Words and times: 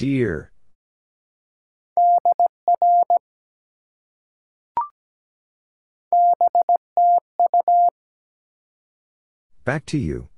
Dear. 0.00 0.50
Back 9.66 9.84
to 9.84 9.98
you. 9.98 10.30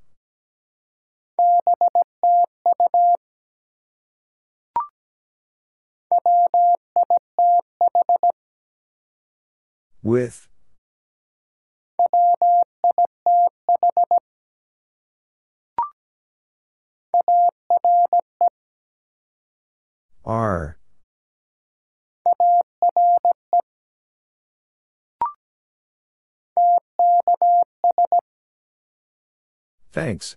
With. 10.03 10.49
Are. 20.33 20.79
Thanks. 29.93 30.37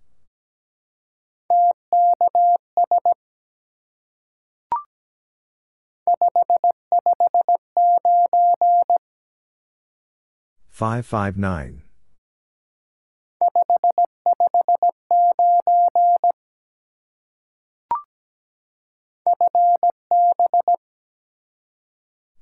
Five 10.68 11.06
five 11.06 11.38
nine. 11.38 11.84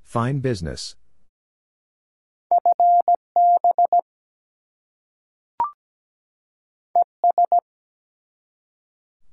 Fine 0.03 0.41
business. 0.41 0.95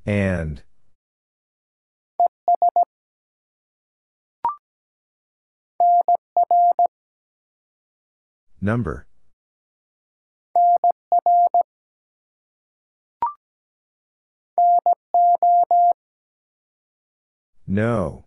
And. 0.06 0.62
Number. 8.62 9.06
No. 17.72 18.24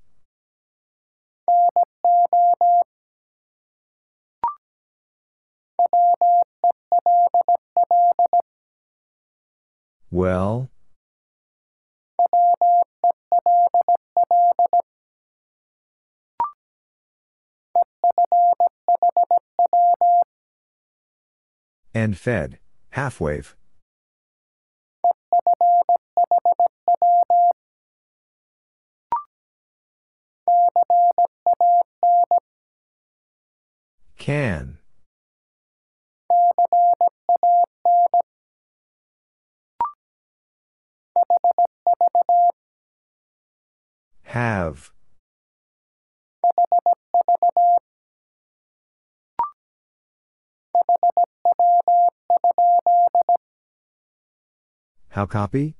Well? 10.09 10.69
End 21.93 22.17
fed, 22.17 22.59
half 22.91 23.19
wave. 23.19 23.57
Can. 34.17 34.77
Have. 44.23 44.91
How 55.09 55.25
copy? 55.25 55.75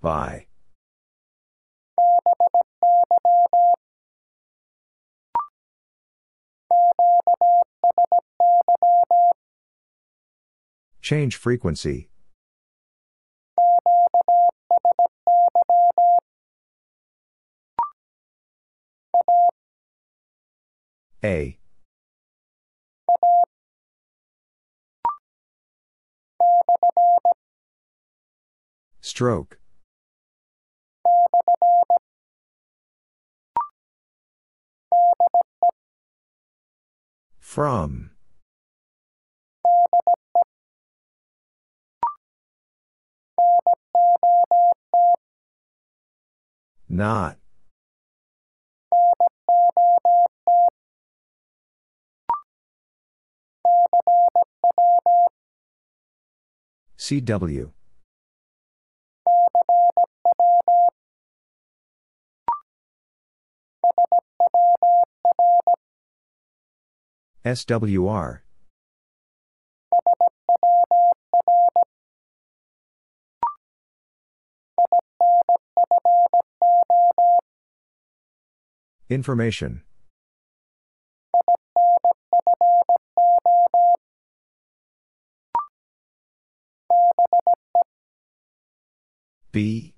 By. 0.00 0.46
Change 11.00 11.36
frequency. 11.36 12.08
A. 21.24 21.58
Stroke. 29.16 29.56
From. 37.38 38.10
Not. 46.90 47.38
CW. 56.98 57.75
SWR. 67.46 68.40
Information. 79.08 79.82
B. 89.52 89.94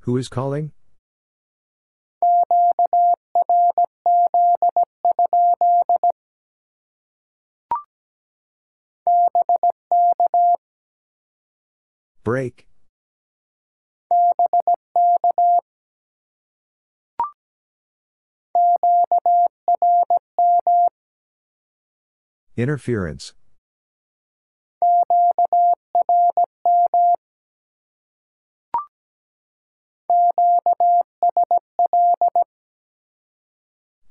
Who 0.00 0.16
is 0.16 0.28
calling? 0.28 0.72
Break. 12.24 12.66
Interference. 22.56 23.34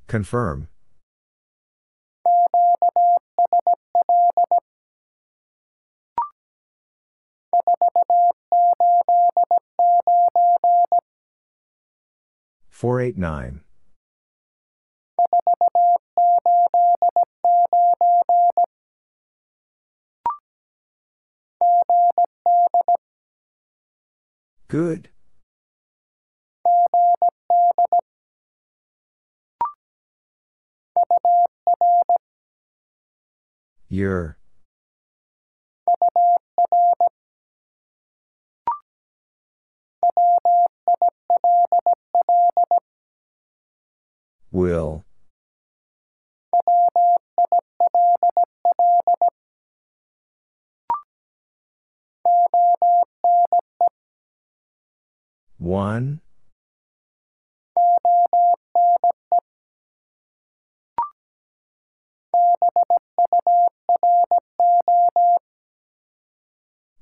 Confirm. 0.08 0.70
Four 12.70 13.02
eight 13.02 13.18
nine. 13.18 13.62
Good. 24.68 25.10
Your. 33.90 34.38
Will. 44.52 45.06
One. 55.58 56.22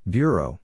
Bureau. 0.08 0.60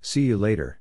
See 0.00 0.22
you 0.22 0.36
later. 0.36 0.78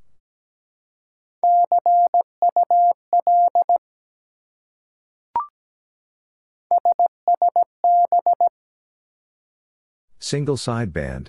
Single 10.26 10.58
sideband. 10.58 11.28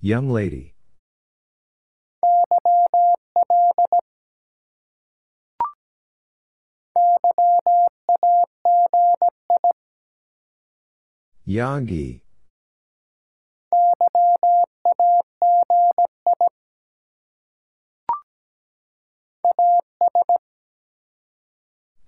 Young 0.00 0.30
lady. 0.30 0.74
Yangi. 11.48 12.20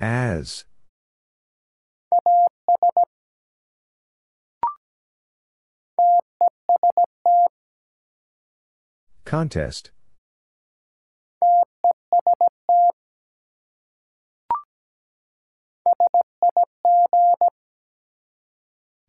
As. 0.00 0.64
Contest. 9.24 9.90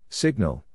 Signal. 0.09 0.65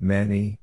Many. 0.00 0.58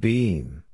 Beam. 0.00 0.64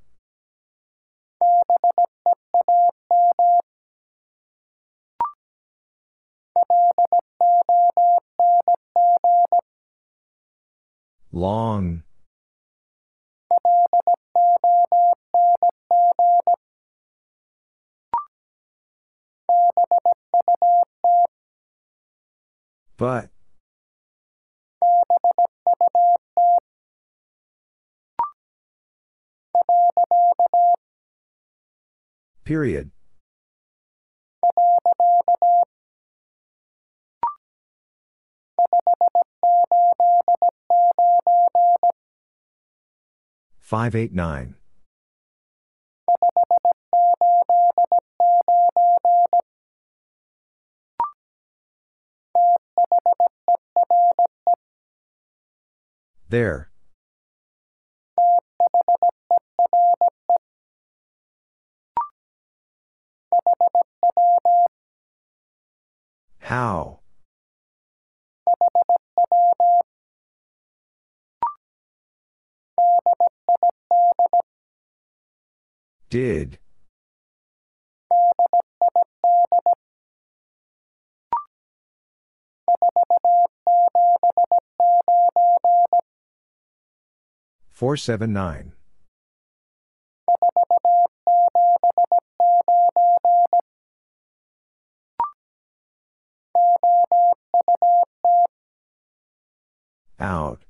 Long. 11.33 12.03
But. 22.97 23.29
Period. 32.45 32.91
Five 43.59 43.97
eight 43.97 44.13
nine. 44.13 44.55
There. 56.29 56.71
How? 66.41 67.01
Did. 76.11 76.59
Four 87.77 87.99
seven 87.99 88.33
nine. 88.33 88.73
Out. 100.19 100.63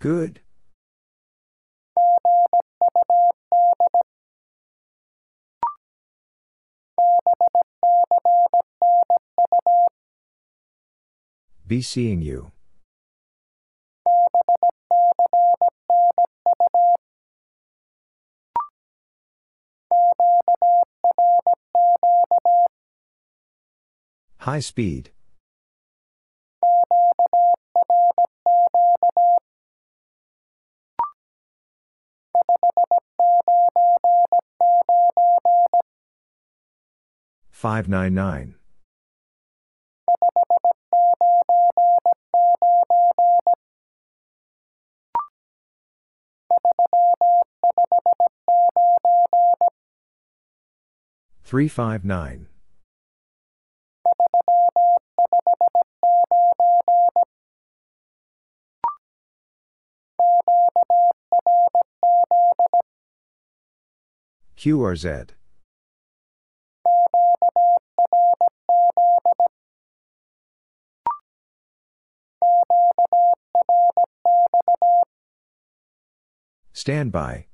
Good. 0.00 0.40
Be 11.68 11.82
seeing 11.82 12.22
you. 12.22 12.50
High 24.38 24.60
speed. 24.60 25.10
599. 37.58 38.54
Three 51.42 51.66
five 51.66 52.04
nine. 52.04 52.46
QRZ. 64.56 65.30
Stand 76.72 77.12
by. 77.12 77.46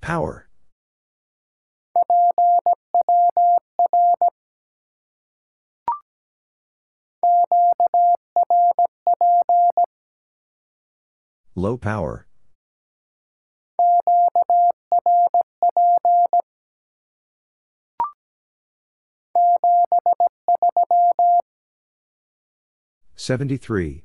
Power. 0.00 0.48
Low 11.56 11.76
power. 11.76 12.26
Seventy-three. 23.14 24.04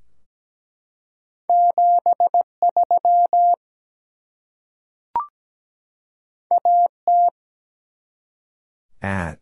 At. 9.02 9.40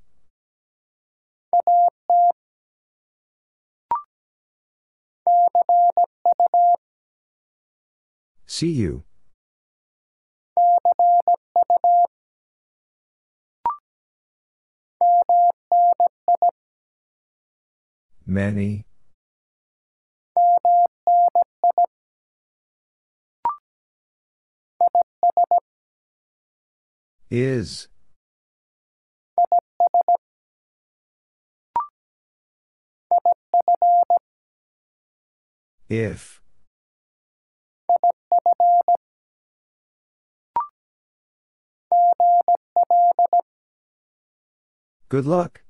See 8.45 8.69
you. 8.69 9.03
Many. 18.25 18.85
Is. 27.29 27.87
If. 35.89 36.41
Good 45.07 45.25
luck. 45.25 45.61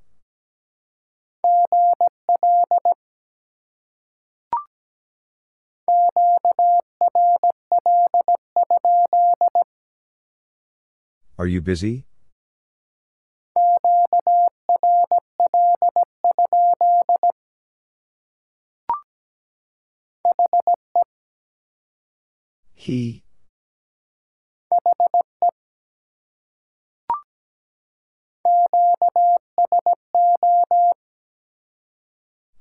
Are 11.37 11.45
you 11.45 11.61
busy? 11.61 12.05
He. 22.73 23.23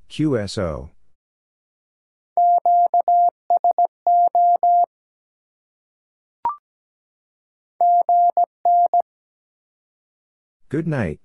QSO. 0.08 0.90
Good 10.68 10.88
night. 10.88 11.20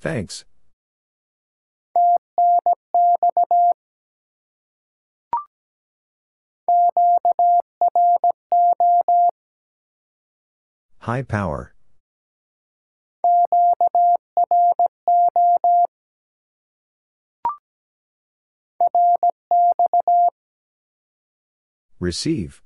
Thanks. 0.00 0.44
High 11.00 11.22
power. 11.22 11.72
Receive. 21.98 22.62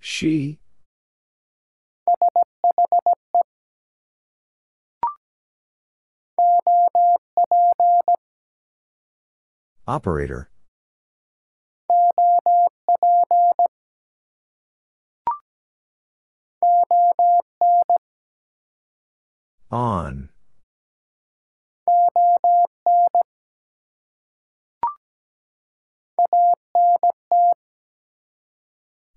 She. 0.00 0.58
Operator. 9.86 10.50
On. 19.70 20.28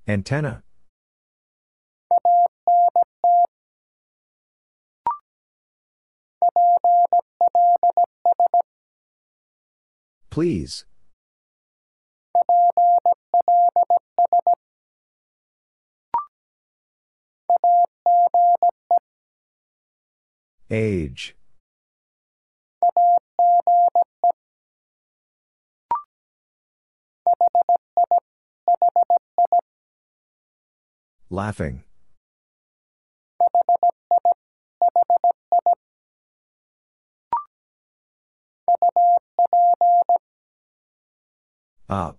Antenna. 0.07 0.63
Please. 10.29 10.85
Age. 20.69 21.36
Laughing. 31.29 31.83
Up. 41.89 42.17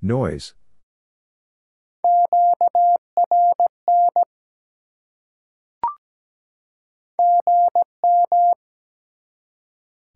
Noise. 0.00 0.54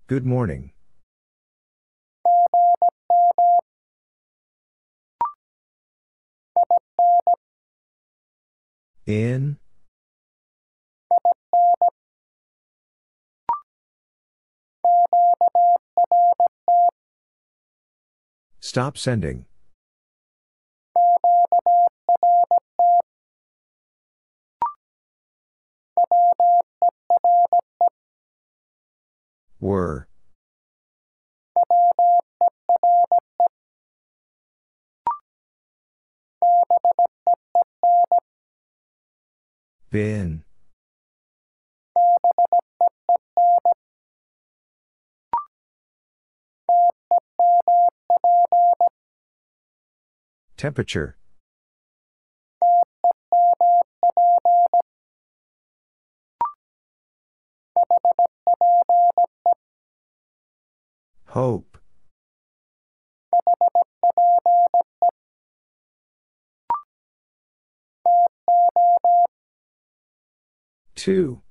Good 0.08 0.24
morning. 0.24 0.70
In? 9.04 9.58
Stop 18.60 18.96
sending. 18.96 19.46
Were. 29.60 30.06
Been. 39.90 40.44
Temperature. 50.56 51.16
Hope. 61.36 61.76
Two. 70.94 71.42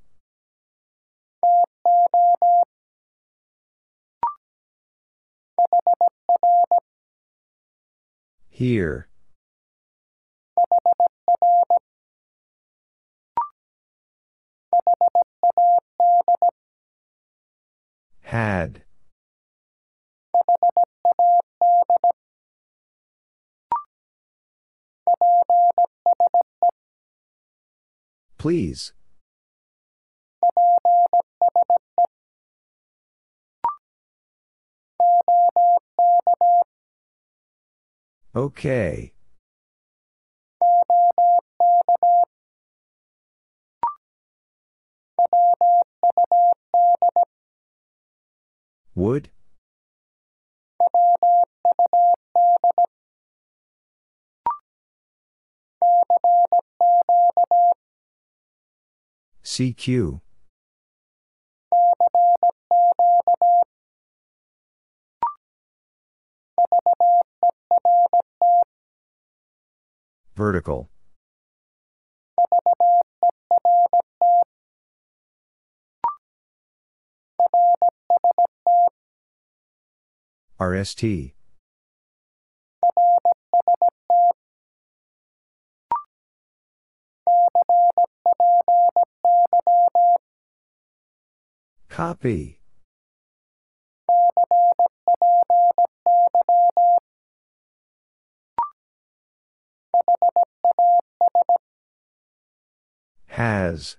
Here. 8.50 9.08
Had. 18.24 18.85
Please. 28.46 28.94
Okay. 38.36 39.14
Would? 48.94 49.30
CQ. 59.46 60.22
Vertical. 70.36 70.90
RST. 80.60 81.36
Copy. 91.96 92.60
Has. 103.28 103.96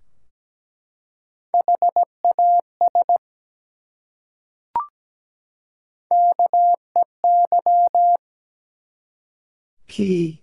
Key. 9.88 10.42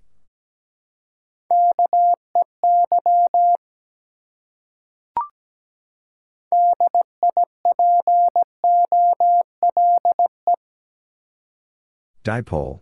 Dipole. 12.23 12.81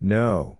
No. 0.00 0.58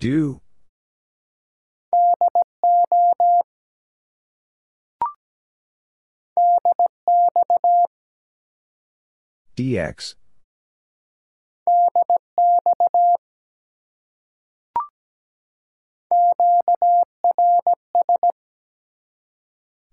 Do. 0.00 0.40
DX. 9.56 10.14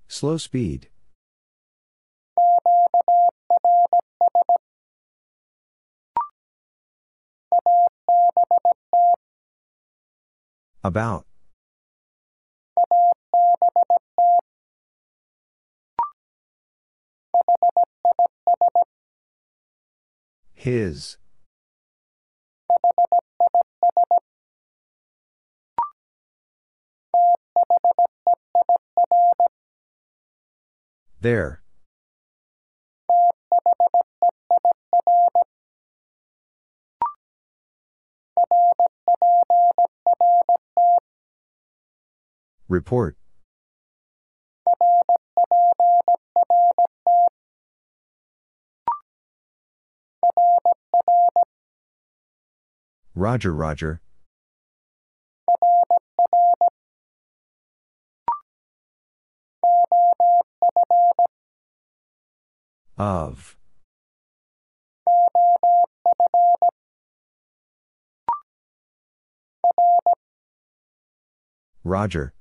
Slow 0.08 0.38
speed. 0.38 0.90
About. 10.86 11.26
His. 20.54 21.18
There. 31.20 31.64
Report. 42.68 43.16
Roger, 53.14 53.54
Roger. 53.54 54.02
Of. 62.98 63.56
Roger. 71.84 72.34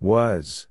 Was. 0.00 0.66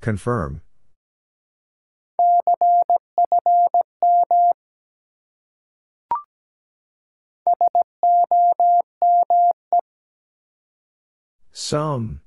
Confirm. 0.00 0.62
Some. 11.52 12.20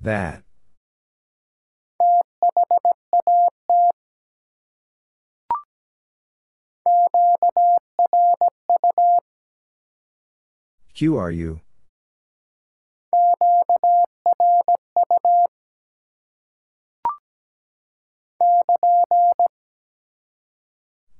That. 0.00 0.42
QRU? 10.94 11.60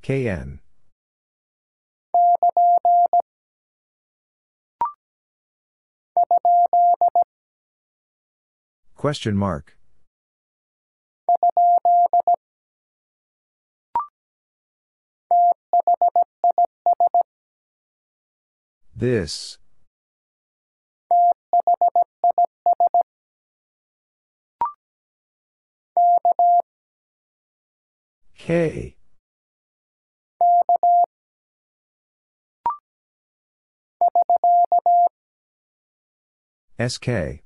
KN. 0.02 0.60
Question 8.94 9.36
mark. 9.36 9.76
This. 18.94 19.56
K. 28.36 28.96
SK. 36.80 37.42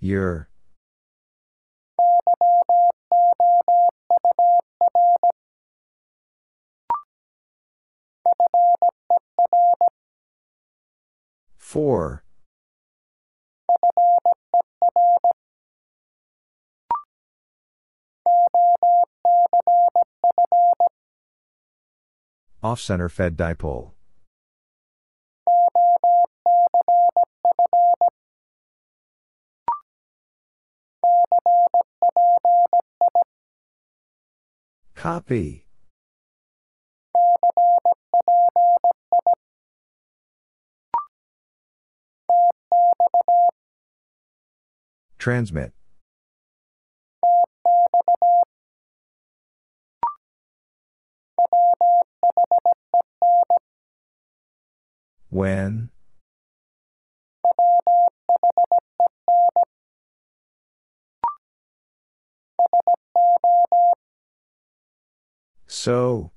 Your. 0.00 0.50
Four. 11.56 12.22
Off-center 22.62 23.10
fed 23.10 23.36
dipole. 23.36 23.92
Copy. 34.94 35.66
Transmit. 45.18 45.72
When? 55.30 55.90
So. 65.66 66.30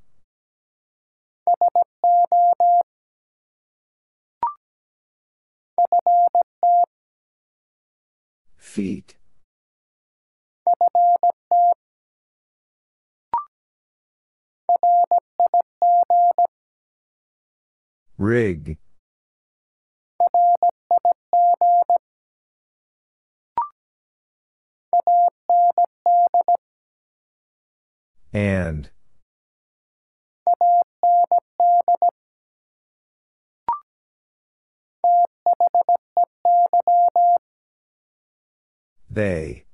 Feet. 8.58 9.15
Rig. 18.17 18.77
And. 28.33 28.89
They. 39.09 39.66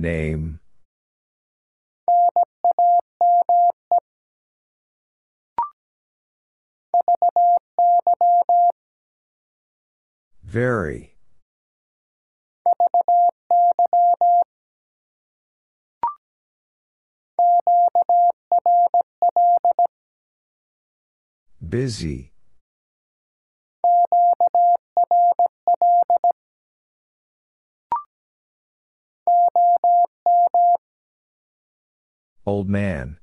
Name. 0.00 0.60
Very. 10.42 11.14
Busy. 21.60 22.32
Old 32.46 32.68
man. 32.68 33.18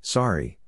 Sorry. 0.00 0.58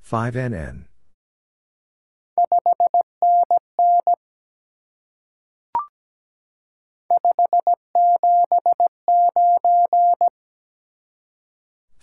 Five 0.00 0.34
NN. 0.34 0.84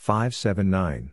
579. 0.04 1.12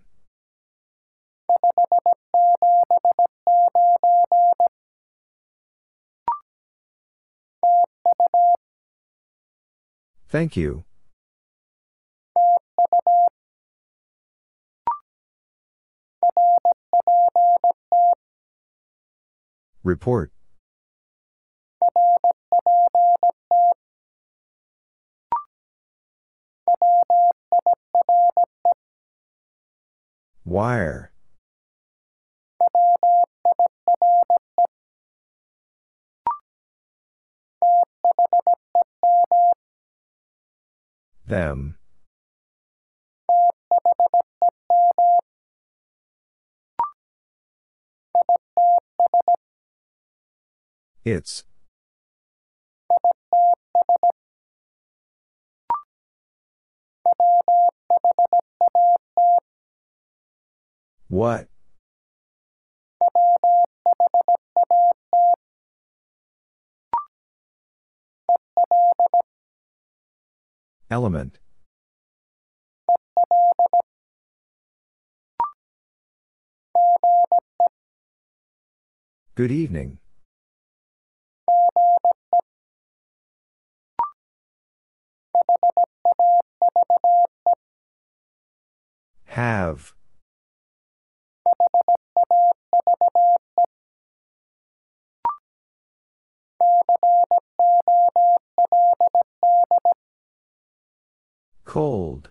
Thank 10.28 10.56
you. 10.56 10.84
Report. 19.84 20.32
Wire. 30.44 31.12
Them. 41.26 41.76
It's. 51.04 51.44
What? 61.08 61.48
Element. 70.90 71.38
Good 79.36 79.52
evening. 79.52 79.99
Have. 89.40 89.94
Cold. 101.64 102.28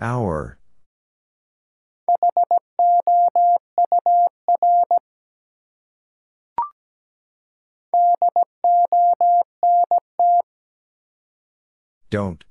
Hour. 0.00 0.58
Don't. 12.08 12.44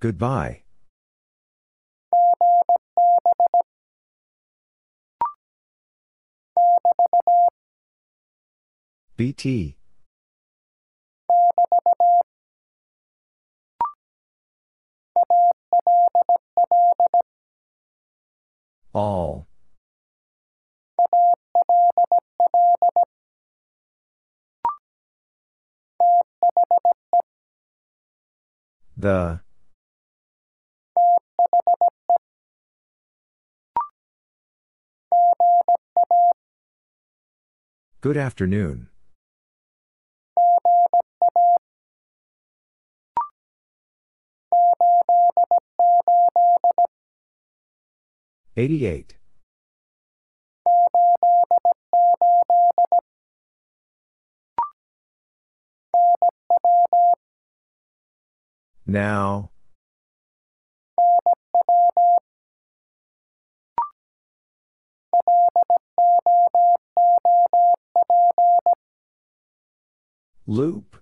Goodbye. 0.00 0.62
BT. 9.16 9.77
All. 18.94 19.46
The. 28.96 29.40
Good 38.00 38.16
afternoon. 38.16 38.88
Eighty-eight. 48.56 49.14
Now. 58.84 59.50
Loop. 70.46 70.96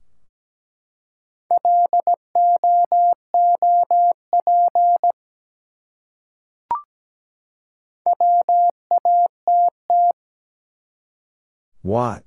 What? 11.83 12.25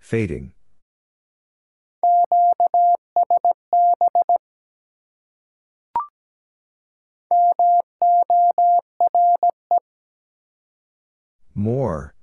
Fading. 0.00 0.54
More. 11.54 12.15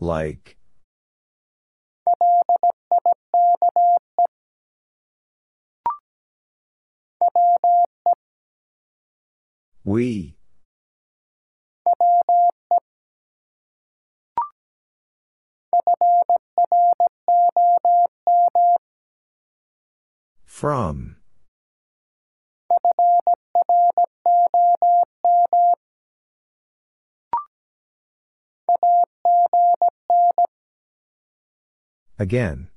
Like. 0.00 0.56
We. 9.84 10.36
From. 20.44 21.17
Again. 32.18 32.68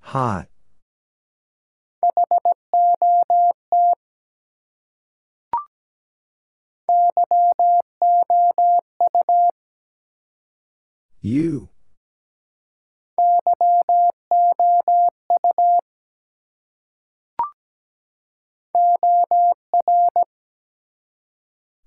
Hot. 0.00 0.48
You. 11.22 11.70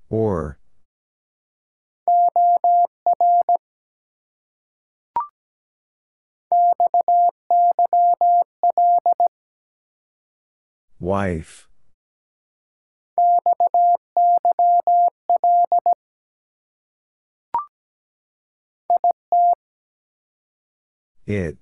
Or. 0.09 0.57
Wife. 10.99 11.67
It. 21.25 21.57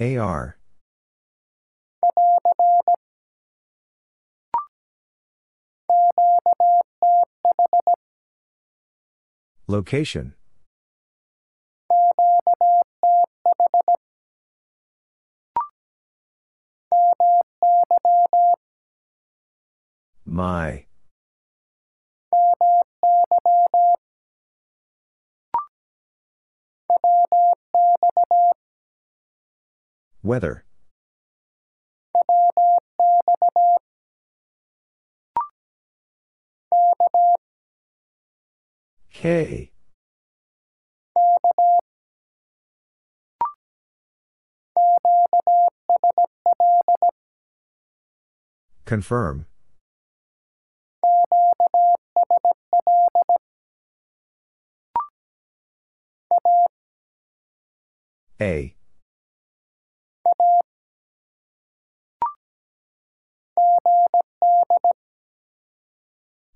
AR. 0.00 0.58
Location. 9.66 10.34
My. 20.26 20.86
Weather. 30.22 30.64
K. 39.12 39.70
Confirm. 48.84 49.46
A. 58.44 58.74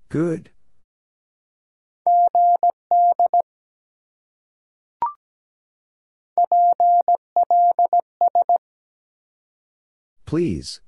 Good. 0.07 0.51
Please. 10.27 10.81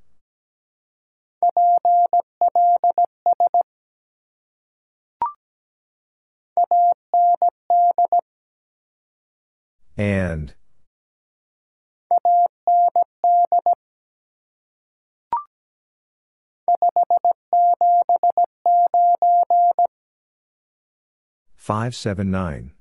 And. 9.97 10.53
Five 21.55 21.95
seven 21.95 22.31
nine. 22.31 22.71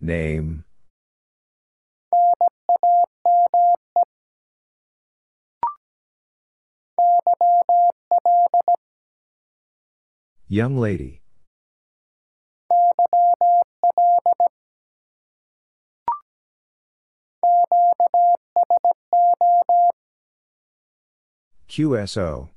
Name. 0.00 0.64
Young 10.48 10.76
lady. 10.76 11.21
QSO. 21.68 22.48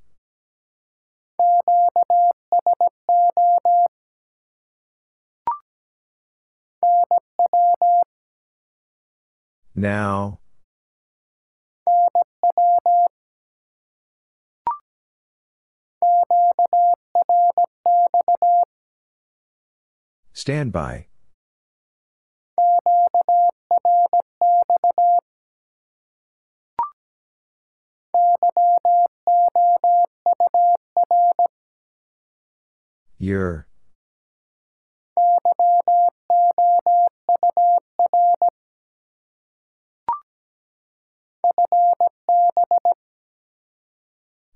Now. 9.74 10.40
Stand 20.34 20.72
by. 20.74 21.08
Your. 33.18 33.68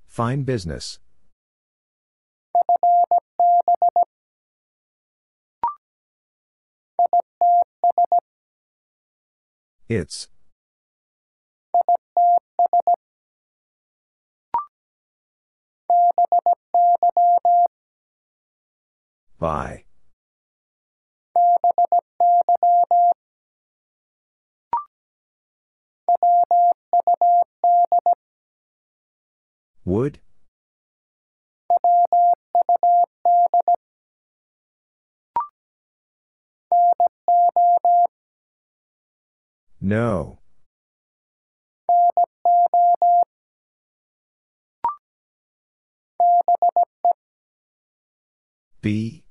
Fine 0.05 0.43
business. 0.43 0.99
It's. 9.89 10.27
By. 19.39 19.85
Would? 29.85 30.19
No. 39.81 40.39
B. 48.81 49.23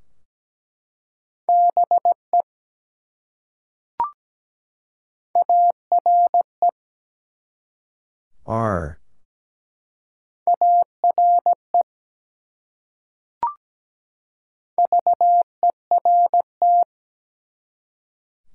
R. 8.46 8.98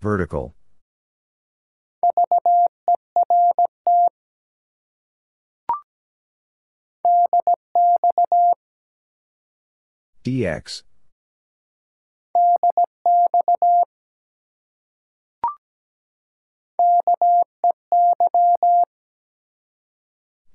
Vertical. 0.02 0.56
dx. 10.24 10.84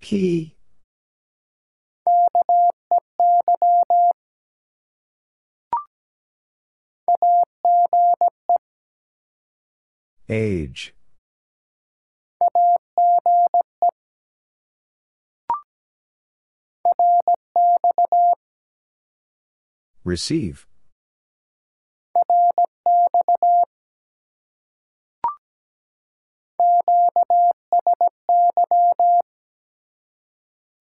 P 0.00 0.56
age. 10.28 10.94
Receive. 20.04 20.66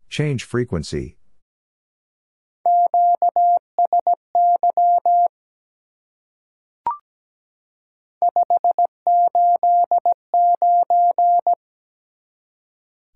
Change 0.10 0.44
frequency. 0.44 1.18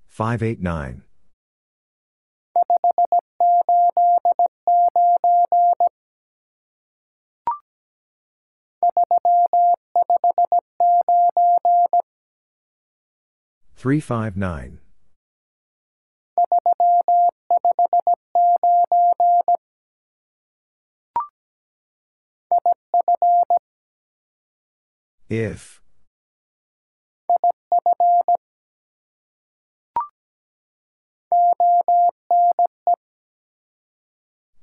Five 0.08 0.44
eight 0.44 0.62
nine. 0.62 1.04
Three 13.76 14.00
five 14.00 14.38
nine. 14.38 14.80
If. 25.30 25.82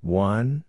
One. 0.01 0.65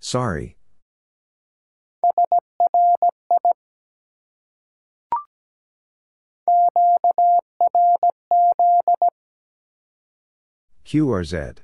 Sorry. 0.00 0.56
QRZ. 10.84 11.62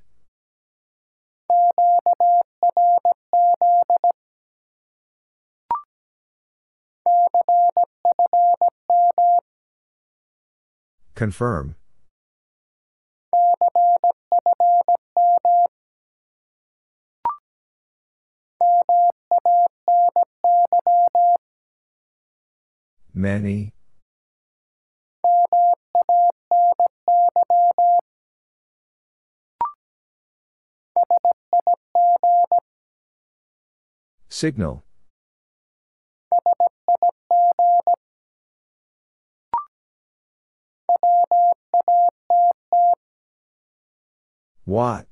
Confirm. 11.15 11.75
Many. 23.13 23.73
Signal. 34.29 34.85
What? 44.65 45.07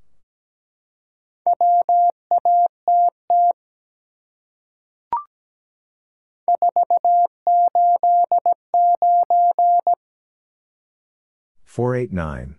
Four 11.64 11.94
eight 11.96 12.12
nine. 12.12 12.56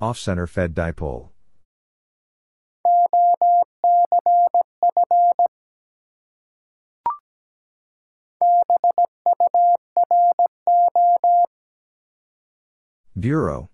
Off 0.00 0.18
center 0.18 0.46
fed 0.46 0.74
dipole. 0.74 1.33
Bureau. 13.18 13.70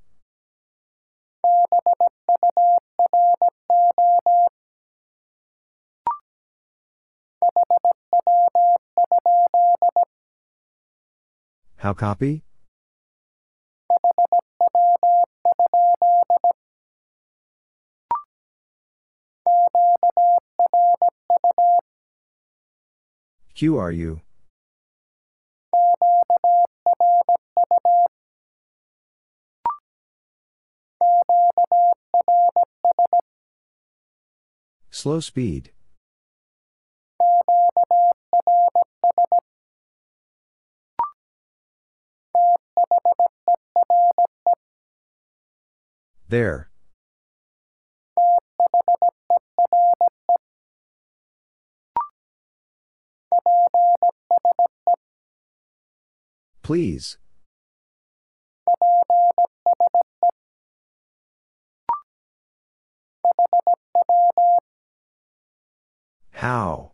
How 11.79 11.95
copy? 11.95 12.45
QRU. 23.57 24.21
Slow 34.91 35.21
speed. 35.21 35.71
There. 46.29 46.71
Please. 56.71 57.19
How? 66.31 66.93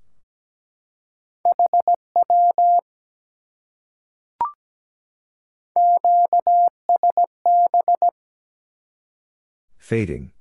Fading. 9.76 10.32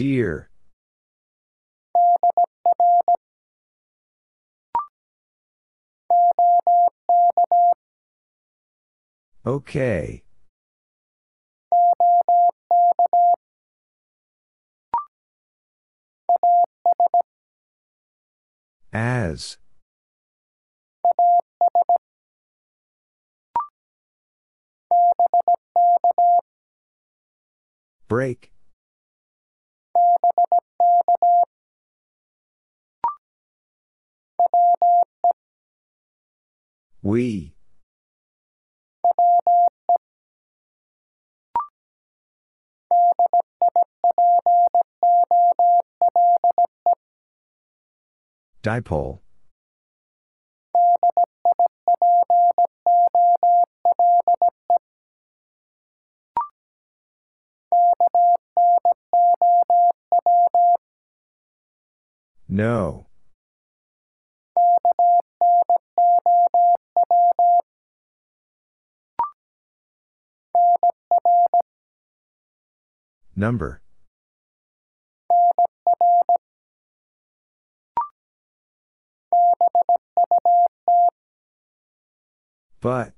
Dear. 0.00 0.48
Okay. 9.44 10.22
As. 18.94 19.58
Break. 28.08 28.49
We. 37.02 37.54
Dipole. 48.62 49.20
No. 62.48 63.06
Number. 73.36 73.80
But. 82.80 83.12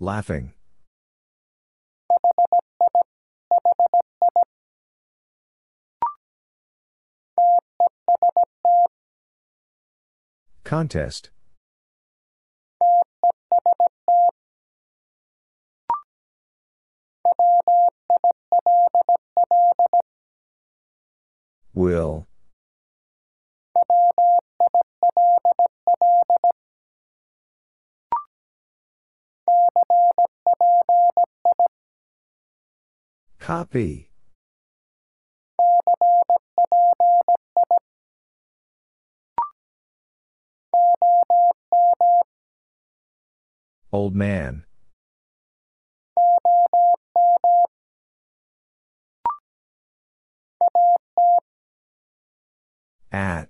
Laughing. 0.00 0.52
Contest. 10.62 11.30
Will. 21.74 22.27
Copy. 33.38 34.10
Old 43.90 44.14
man. 44.14 44.64
At. 53.10 53.48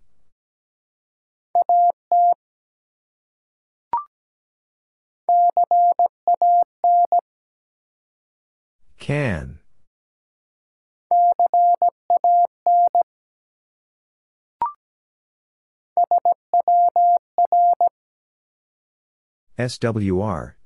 Can. 9.08 9.60
SWR. 19.58 20.56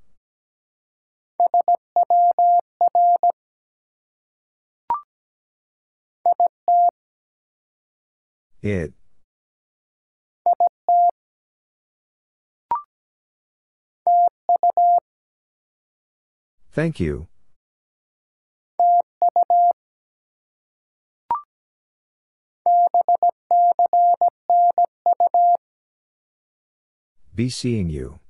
It. 8.60 8.92
Thank 16.72 16.98
you. 16.98 17.28
Be 27.34 27.48
seeing 27.48 27.88
you. 27.88 28.20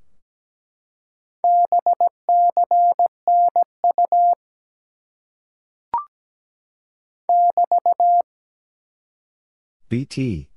BT. 9.89 10.49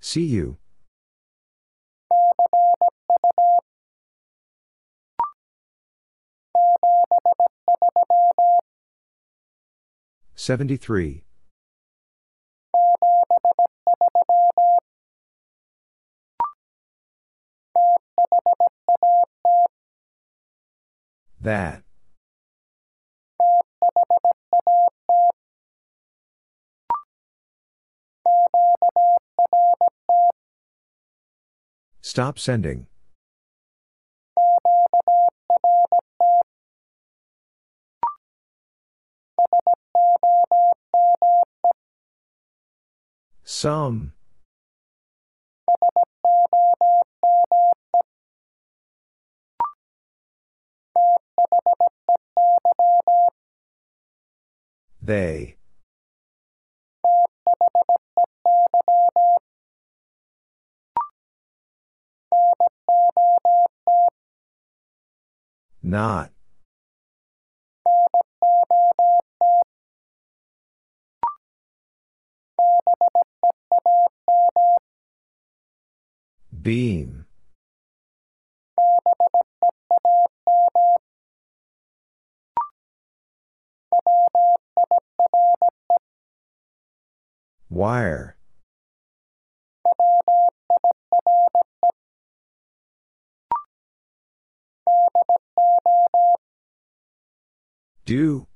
See 0.00 0.24
you. 0.24 0.58
Seventy-three. 10.34 11.24
That. 21.40 21.82
Stop 32.00 32.38
sending. 32.38 32.86
Some. 43.54 44.12
They. 55.00 55.56
Not. 65.80 66.33
Beam. 76.64 77.26
Wire. 87.68 88.38
Do. 98.06 98.46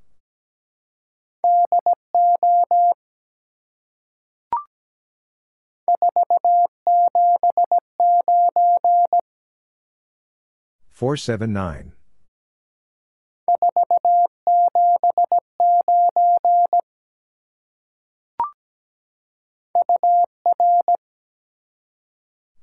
479. 10.99 11.93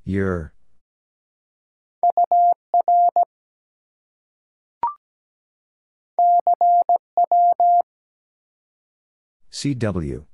Your. 0.04 0.52
CW. 9.50 10.26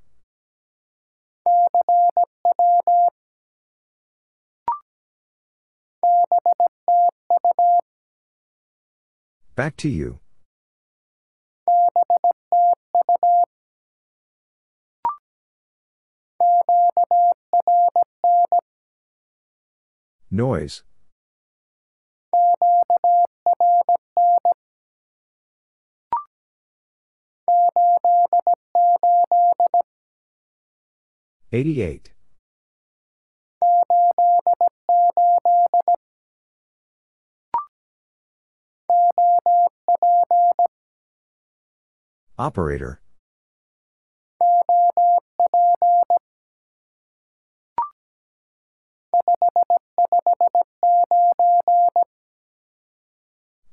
Back 9.54 9.76
to 9.76 9.88
you. 9.88 10.18
Noise. 20.30 20.82
Eighty-eight. 31.52 32.12
Operator. 42.38 43.00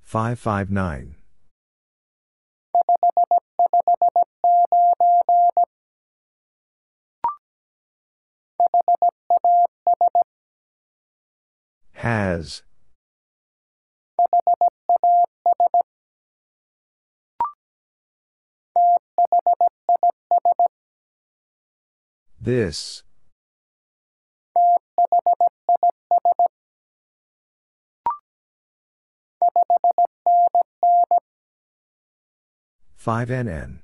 Five 0.01 0.39
five 0.39 0.71
nine. 0.71 1.15
Has. 11.93 12.63
This. 22.49 23.03
Five 32.95 33.29
NN. 33.29 33.81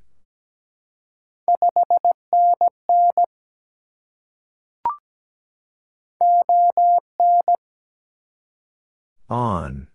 On. 9.29 9.87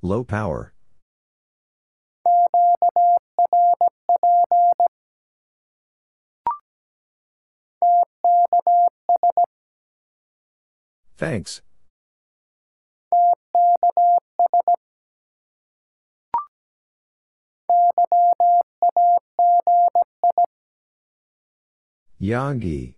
Low 0.00 0.22
power. 0.22 0.72
Thanks. 11.16 11.62
Yagi. 22.20 22.97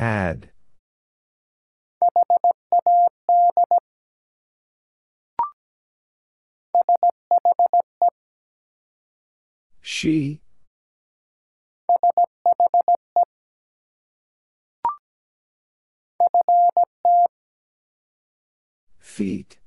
Had. 0.00 0.48
She. 9.82 10.40
Feet. 18.98 19.58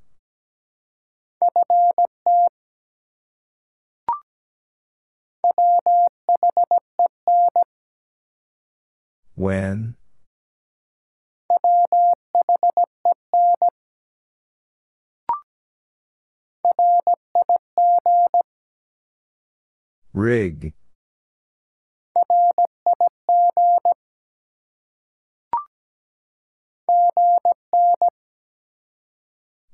When? 9.35 9.95
Rig. 20.13 20.73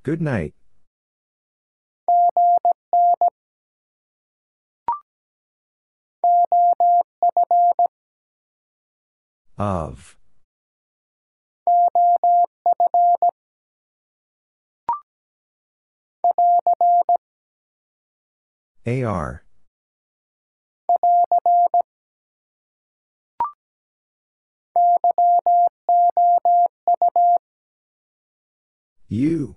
Good 0.03 0.21
night. 0.21 0.53
Of. 9.57 10.18
AR. 18.85 19.43
You. 29.07 29.55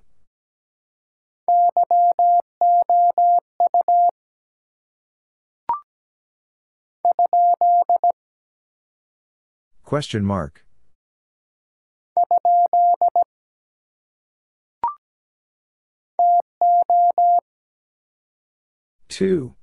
Question 9.84 10.24
mark. 10.24 10.64
Two. 19.08 19.54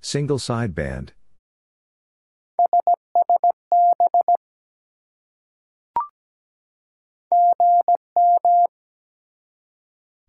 Single 0.00 0.38
sideband. 0.38 1.10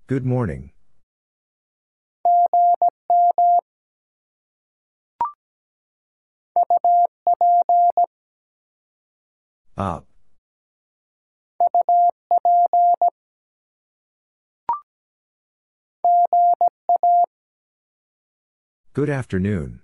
Good 0.05 0.25
morning. 0.25 0.71
Up. 9.75 10.05
Good 18.93 19.09
afternoon. 19.09 19.81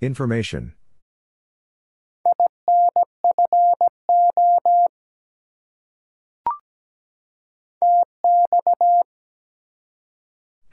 Information. 0.00 0.77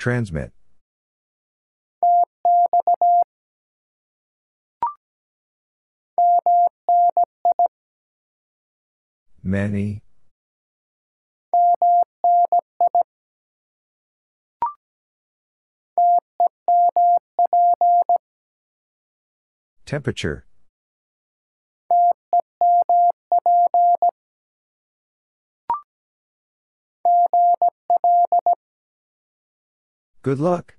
Transmit. 0.06 0.52
Many. 9.42 10.04
Temperature. 19.88 20.46
Good 30.26 30.40
luck. 30.40 30.74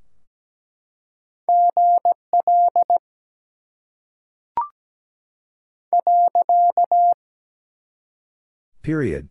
Period. 8.82 9.28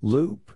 Loop. 0.00 0.52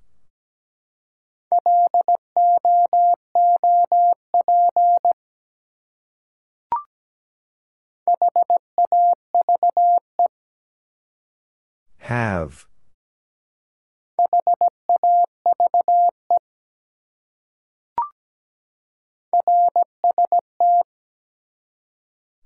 Have. 11.98 12.66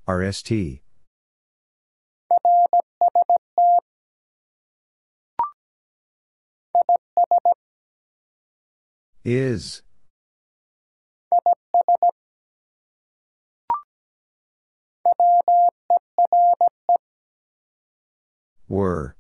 RST. 0.07 0.82
Is. 9.24 9.82
Were. 18.68 19.16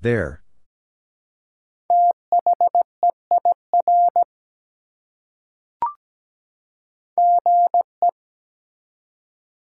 There. 0.00 0.42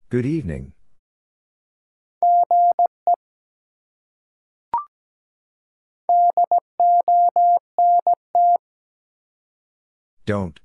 Good 0.08 0.24
evening. 0.26 0.72
Don't. 10.32 10.60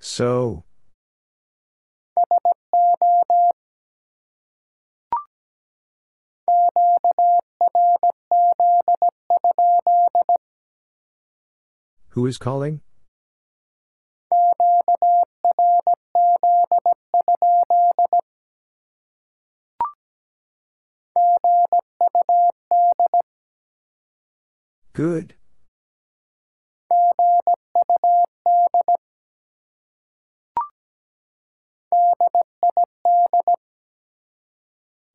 So. 0.00 0.64
Who 12.12 12.24
is 12.24 12.38
calling? 12.38 12.80
Good. 24.92 25.34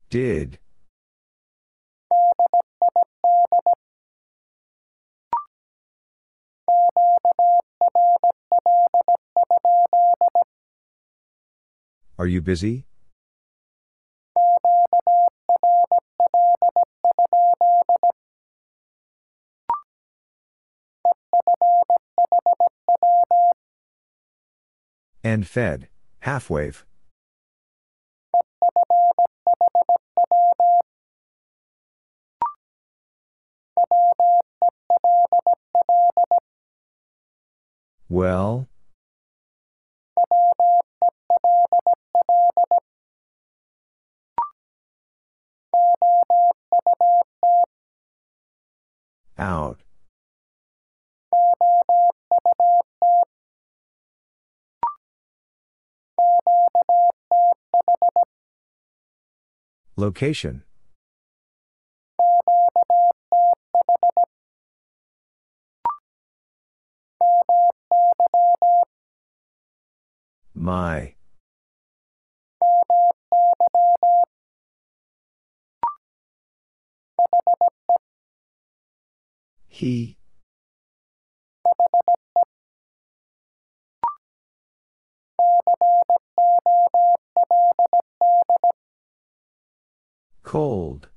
Did. 0.08 0.58
Are 12.16 12.26
you 12.26 12.40
busy? 12.40 12.86
End 25.24 25.46
fed, 25.48 25.88
half 26.20 26.50
wave. 26.50 26.84
Well? 38.10 38.68
Out. 49.38 49.83
Location. 59.96 60.64
My. 70.52 71.14
He. 79.68 80.16
Cold. 90.54 91.08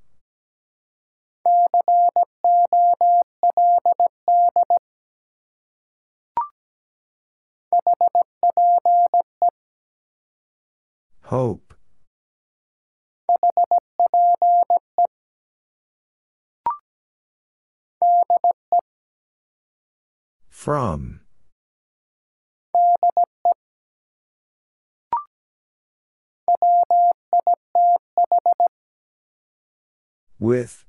Hope. 11.22 11.76
From. 20.50 21.22
With. 30.40 30.86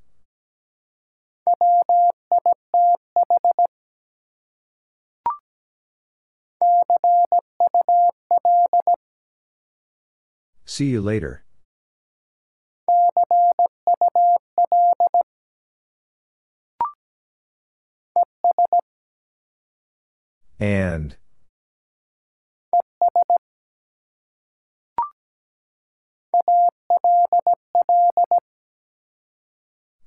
See 10.65 10.87
you 10.87 11.01
later. 11.01 11.45
And. 20.61 21.18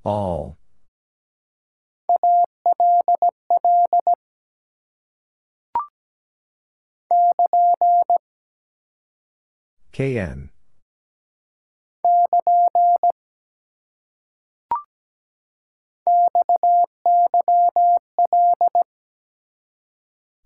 All. 0.04 0.58
KN. 9.93 10.49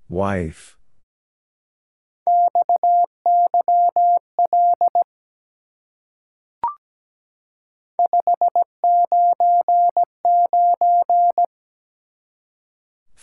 Wife. 0.09 0.77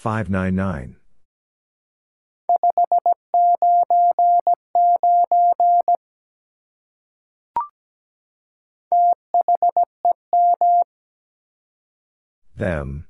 Five 0.02 0.28
nine 0.28 0.56
nine. 0.56 0.96
Them. 12.56 13.06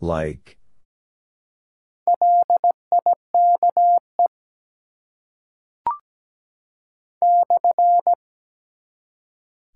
Like. 0.00 0.58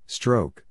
Stroke. 0.06 0.64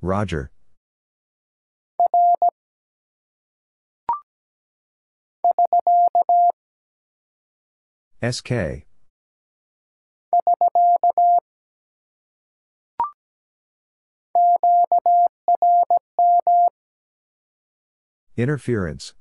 Roger. 0.00 0.50
SK. 8.20 8.86
Interference. 18.36 19.14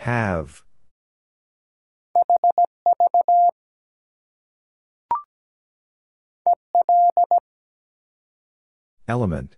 Have. 0.00 0.62
Element. 9.06 9.56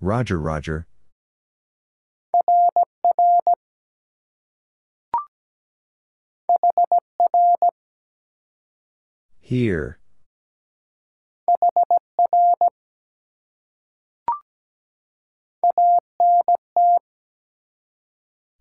Roger, 0.00 0.40
Roger. 0.40 0.86
Here. 9.38 9.98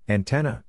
Antenna. 0.08 0.64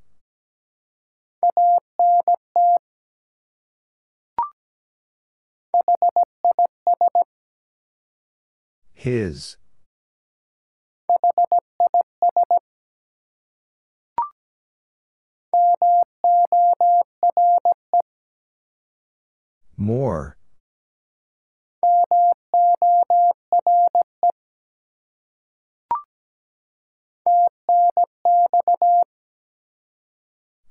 His. 8.95 9.57
More. 19.77 20.37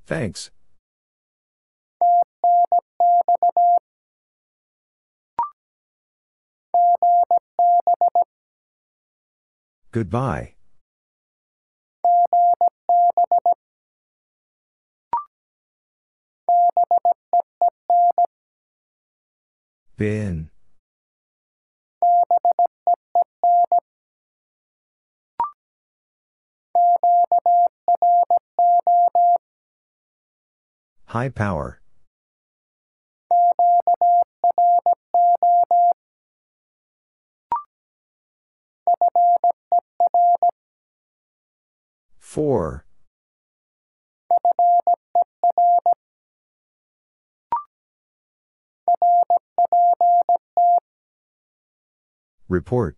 Thanks. 0.06 0.52
Goodbye. 9.92 10.56
Bin. 19.98 20.50
High 31.16 31.30
power. 31.30 31.80
Four. 42.20 42.86
Report. 52.50 52.98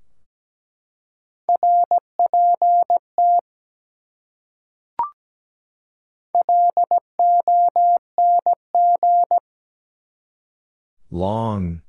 Long. 11.18 11.82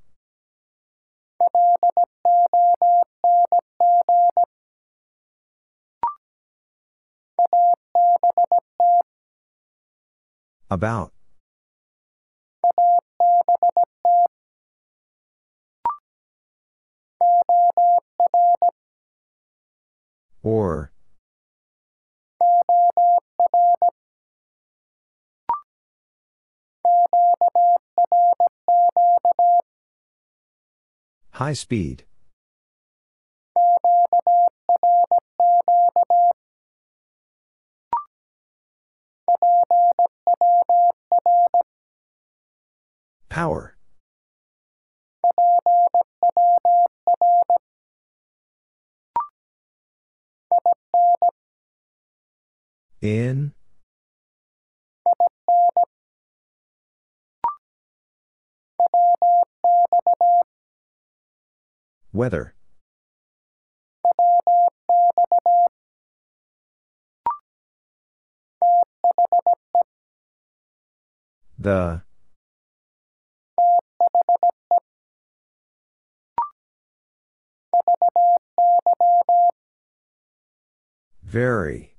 About. 10.70 11.12
Or. 20.42 20.90
High 31.32 31.52
speed. 31.52 32.04
Power. 43.28 43.76
In. 53.00 53.52
Weather. 62.12 62.54
The. 71.58 72.02
Very. 81.22 81.94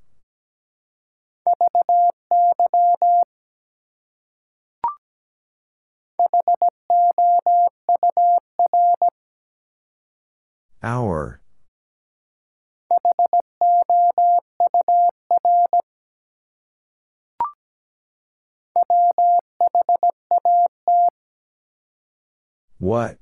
Hour. 10.82 11.42
What? 22.80 23.18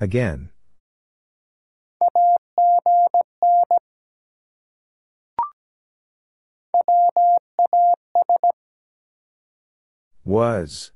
Again. 0.00 0.50
Was. 10.24 10.92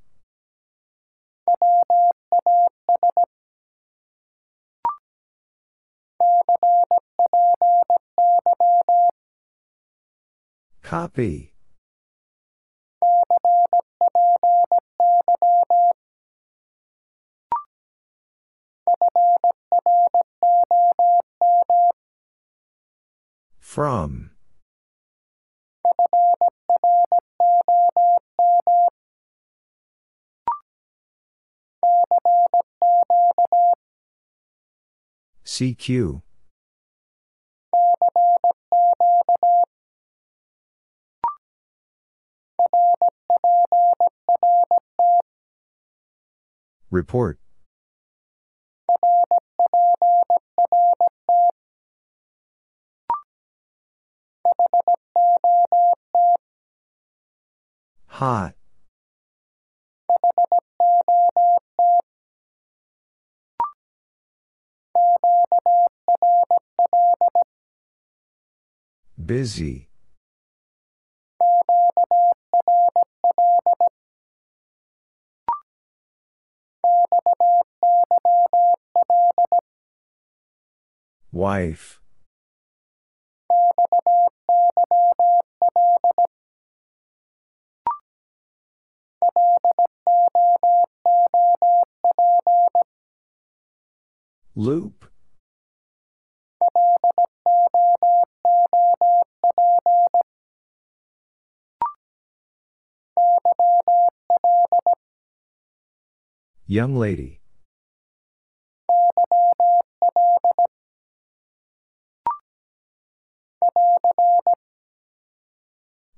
Copy. 10.82 11.52
From. 23.58 24.33
CQ. 35.44 36.22
Report. 46.90 47.38
Hot. 58.14 58.54
Busy. 69.18 69.88
Wife. 81.32 81.98
Loop. 94.56 95.10
Young 106.66 106.96
lady. 106.96 107.40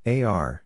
AR. 0.07 0.66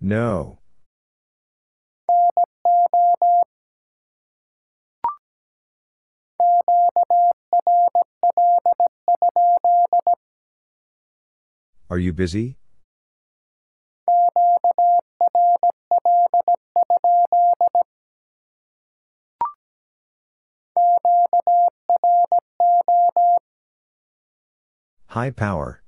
No. 0.00 0.58
Are 11.88 11.98
you 11.98 12.12
busy? 12.12 12.56
High 25.06 25.30
power. 25.30 25.81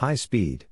High 0.00 0.14
speed. 0.14 0.66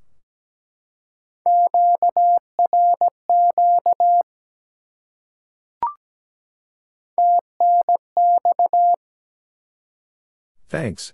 Thanks. 10.71 11.13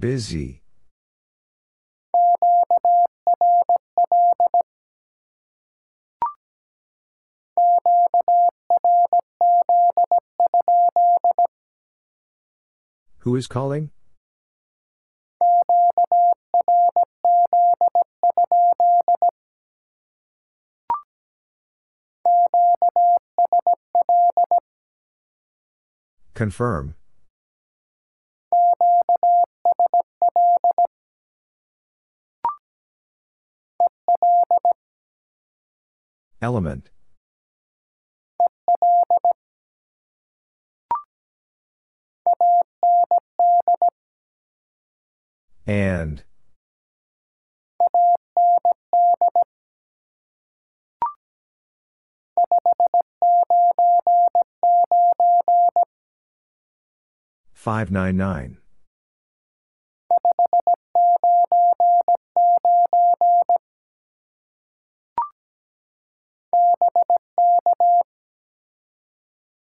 Busy. 0.00 0.62
Who 13.18 13.36
is 13.36 13.46
calling? 13.46 13.90
Confirm. 26.32 26.94
Element. 36.42 36.90
And. 45.66 46.24
Five 57.52 57.90
nine 57.90 58.16
nine. 58.16 58.59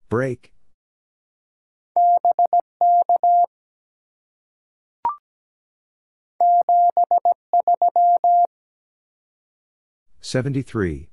Break. 0.09 0.51
Seventy 10.19 10.63
three. 10.63 11.09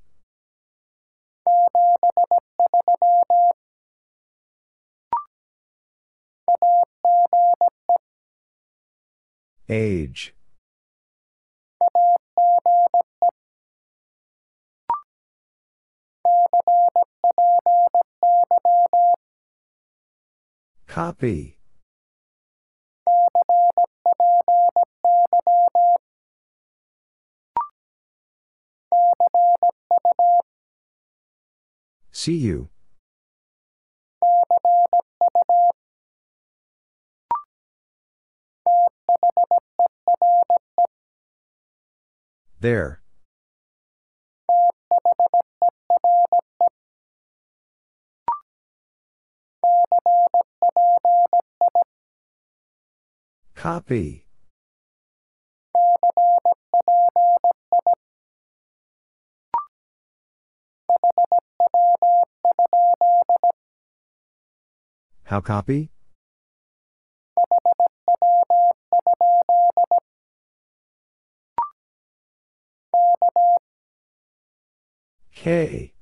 Age. 9.68 10.34
Copy. 20.86 21.58
See 32.10 32.32
you. 32.36 32.70
There. 42.58 43.02
Copy. 53.54 54.26
How 65.24 65.40
copy? 65.40 65.90
K. 75.34 75.92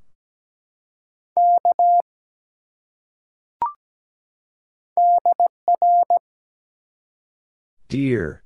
Dear. 7.87 8.43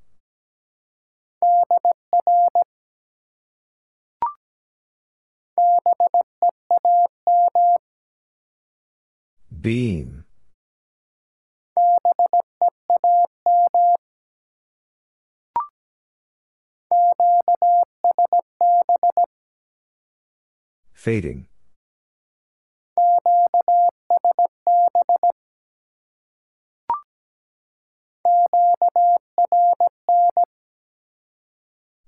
Beam. 9.62 10.26
Fading. 20.94 21.48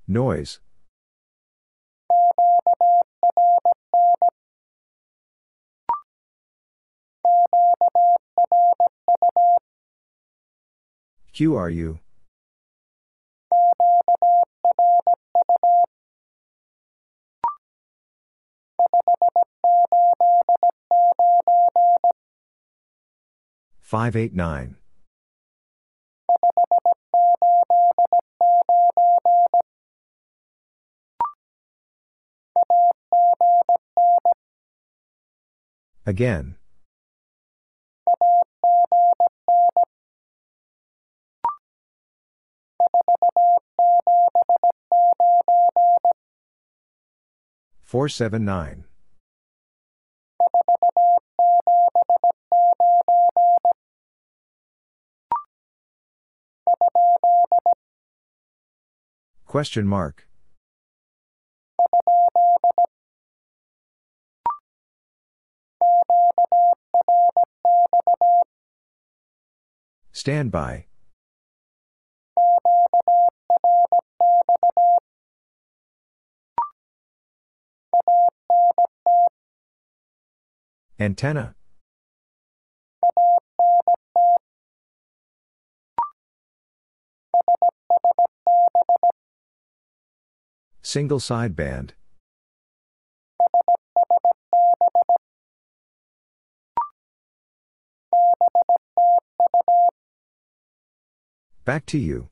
Noise. 0.08 0.60
QRU? 11.34 12.00
Five 23.80 24.16
eight 24.16 24.34
nine. 24.34 24.81
Again. 36.06 36.56
Four 47.80 48.10
seven 48.10 48.46
nine. 48.46 48.86
Question 59.52 59.86
mark. 59.86 60.30
Stand 70.14 70.52
by. 70.54 70.86
Antenna. 80.98 81.56
Single 90.92 91.20
sideband. 91.20 91.92
Back 101.64 101.86
to 101.86 101.98
you. 101.98 102.28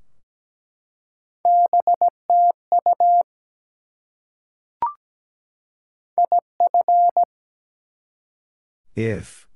If. 8.94 9.48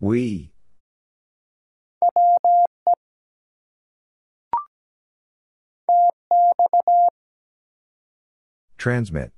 We. 0.00 0.50
Transmit. 8.78 9.32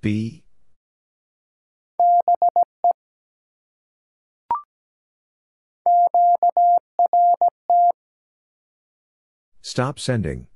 B 0.00 0.44
Stop 9.62 10.00
sending. 10.00 10.48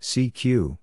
CQ. 0.00 0.78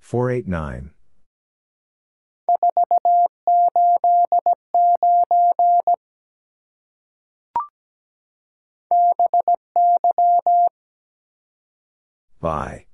Four 0.00 0.30
eight 0.30 0.48
nine. 0.48 0.90
By. 12.40 12.87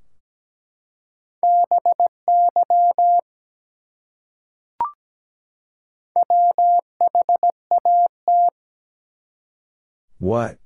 What? 10.18 10.58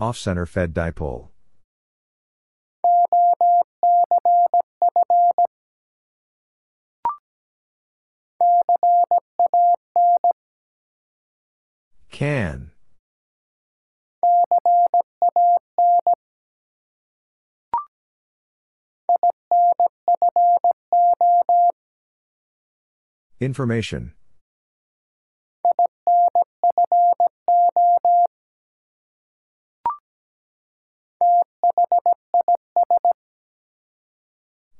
Off 0.00 0.16
center 0.16 0.46
fed 0.46 0.72
dipole. 0.72 1.28
Can. 12.10 12.70
Information. 23.40 24.14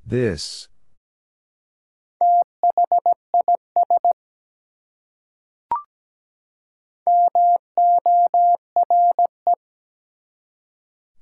This. 0.05 0.69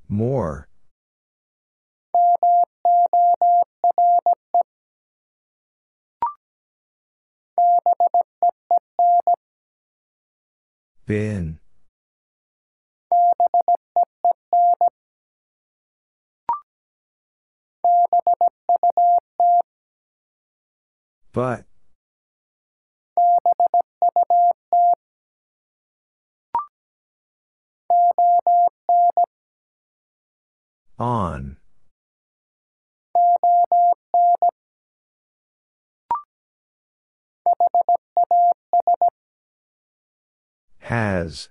More. 0.08 0.68
Bin. 11.06 11.58
But. 21.32 21.66
On. 30.98 31.58
Has. 40.78 41.50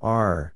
Are. 0.00 0.54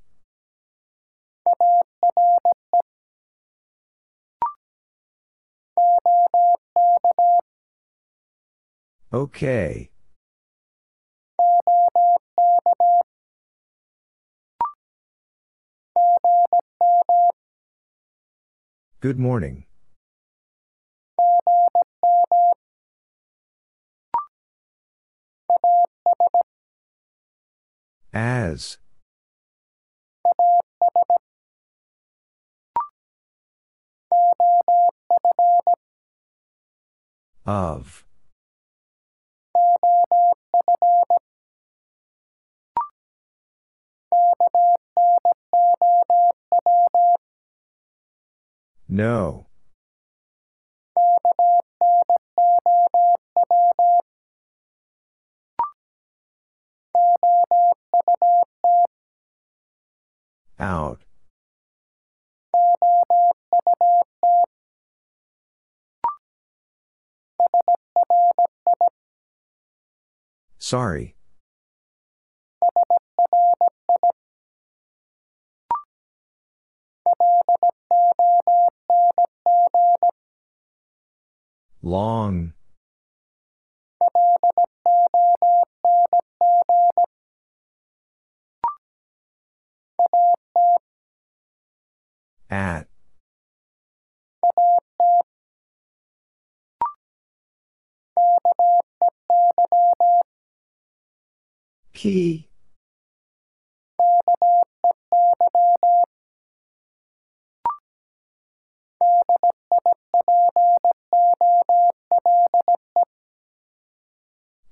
Okay. 9.11 9.89
Good 19.01 19.19
morning. 19.19 19.65
As. 28.13 28.77
Of. 37.47 38.05
No. 48.89 49.47
Out. 60.59 61.03
Sorry. 70.59 71.15
Long. 81.83 82.53
At. 92.51 92.89
P. 101.93 102.49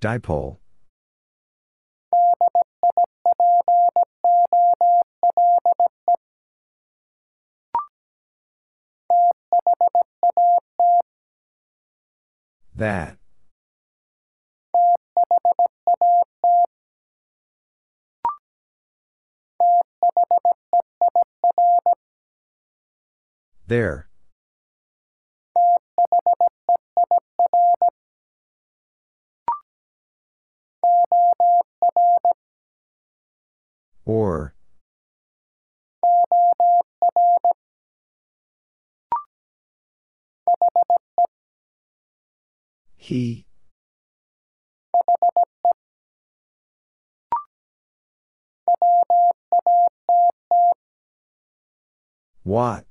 Dipole. 0.01 0.59
That. 12.77 13.17
There. 23.67 24.09
Or. 34.05 34.55
He. 42.97 43.47
What? 52.43 52.87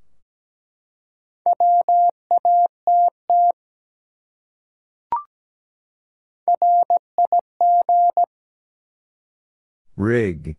Rig. 9.98 10.58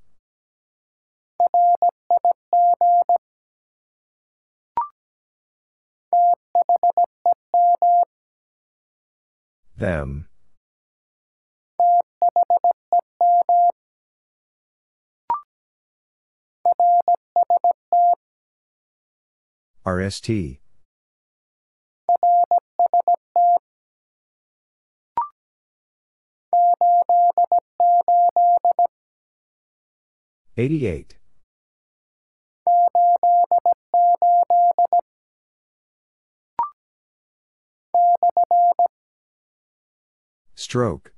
Them. 9.77 10.27
RST. 19.85 20.59
Eighty-eight. 30.59 31.19
Stroke. 40.55 41.12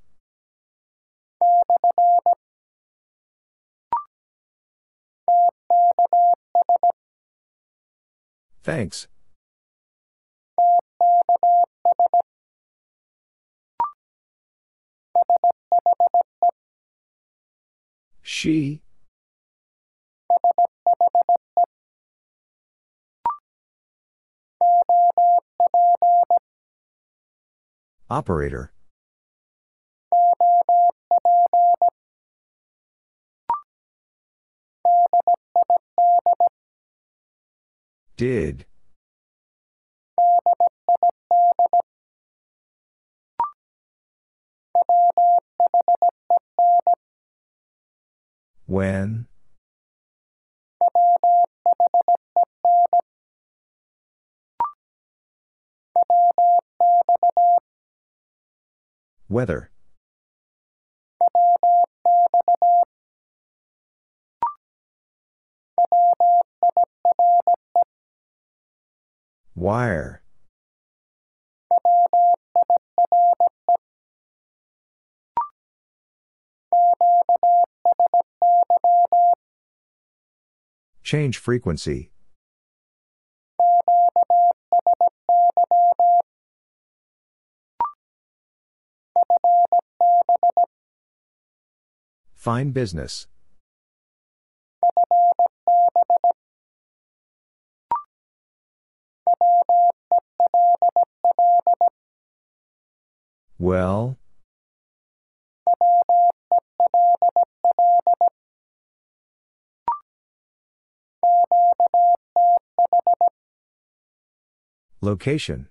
Thanks. 8.64 9.06
She. 18.20 18.82
Operator. 28.10 28.72
Did. 38.16 38.64
When? 48.66 49.26
Weather. 59.30 59.70
Wire. 69.54 70.22
Change 81.02 81.38
frequency. 81.38 82.10
Fine 92.48 92.70
business. 92.70 93.26
Well? 103.58 104.16
Location. 115.02 115.68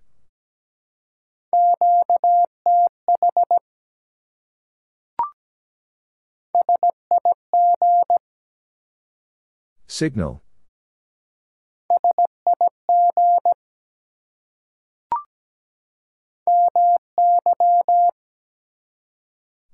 Signal. 9.98 10.44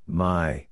My. 0.07 0.67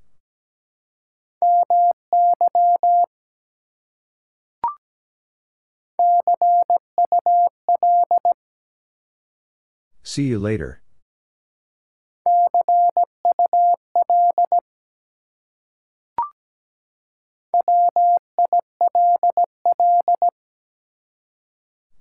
See 10.02 10.23
you 10.23 10.40
later. 10.40 10.82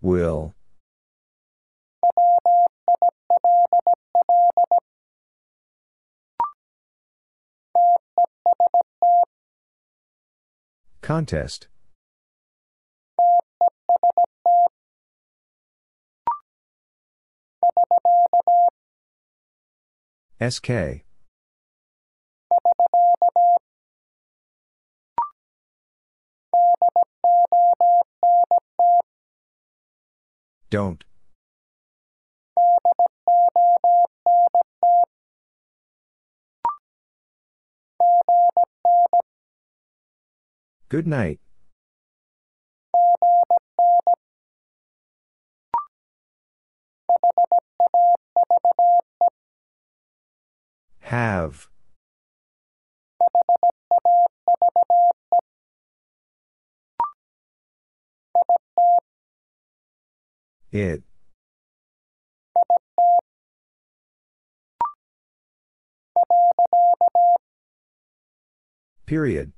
Will. 0.02 0.54
Contest. 11.02 11.68
SK. 20.40 21.04
Don't. 30.70 31.02
Good 40.88 41.06
night. 41.06 41.40
Have. 51.00 51.68
It. 60.72 61.02
Period. 69.06 69.52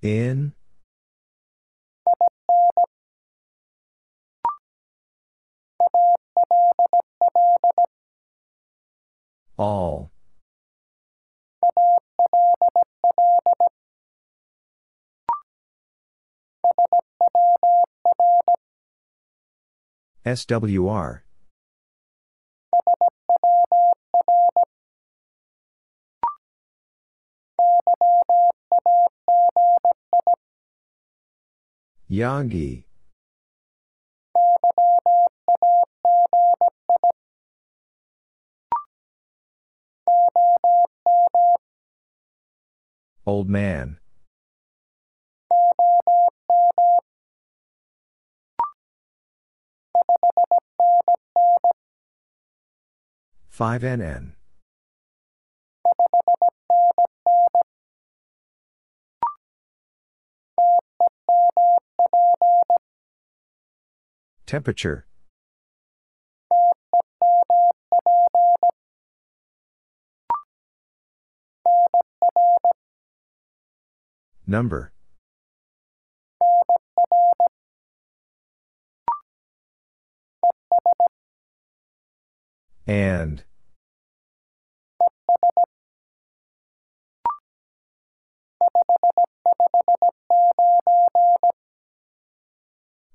In. 0.00 0.52
All. 9.58 10.11
SWR. 20.24 21.22
Yagi. 32.10 32.84
Old 43.26 43.48
man. 43.48 44.01
Five 53.48 53.82
NN. 53.82 54.32
Temperature. 64.46 65.06
Number. 74.46 74.92
And. 82.86 83.44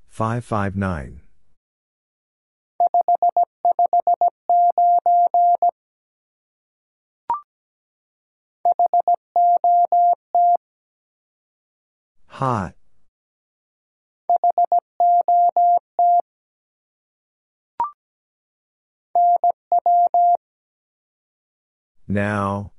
Five 0.08 0.46
five 0.46 0.76
nine. 0.76 1.22
Hot. 12.28 12.74
Now. 22.08 22.72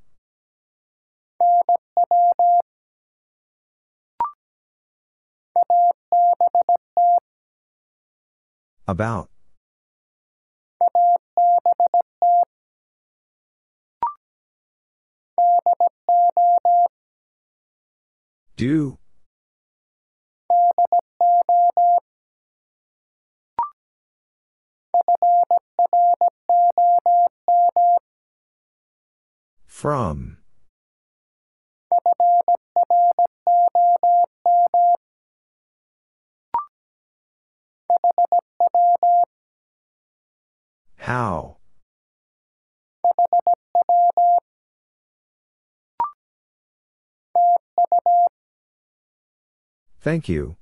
About. 8.87 9.29
Do. 18.57 18.99
From. 29.79 30.39
How? 40.97 41.59
Thank 50.01 50.29
you. 50.29 50.57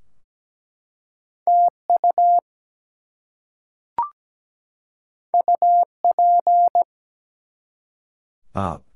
Up. 8.53 8.86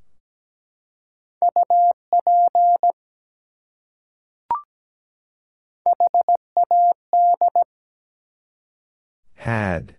Had. 9.35 9.95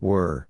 Were. 0.00 0.48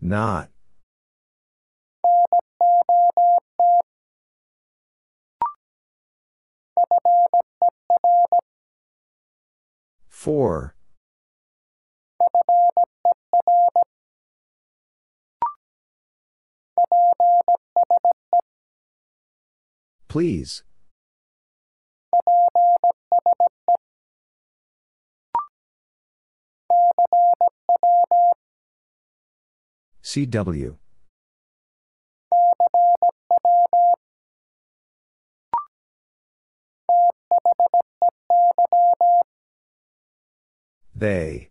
Not. 0.00 0.50
Four. 10.08 10.74
Please. 20.08 20.64
CW. 30.02 30.76
They. 40.98 41.50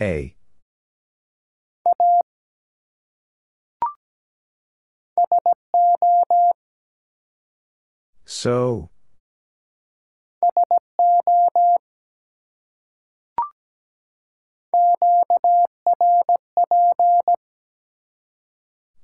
A. 0.00 0.36
So. 8.24 8.90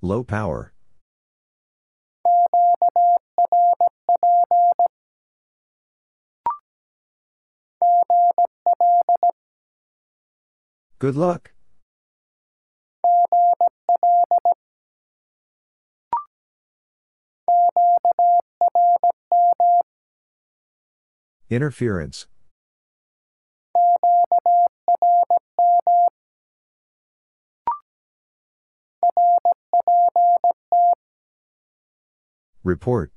Low 0.01 0.23
power. 0.23 0.73
Good 10.99 11.15
luck. 11.15 11.53
Interference. 21.51 22.27
Report. 32.65 33.13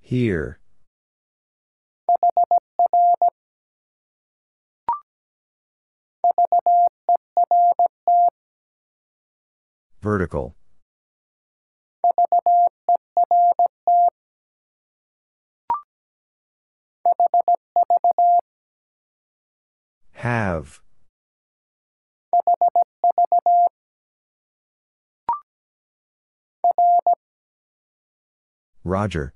Here. 0.00 0.58
Vertical. 10.02 10.56
Have. 20.14 20.80
Roger. 28.90 29.32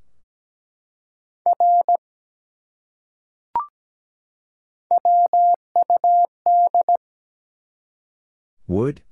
Wood? 8.66 9.02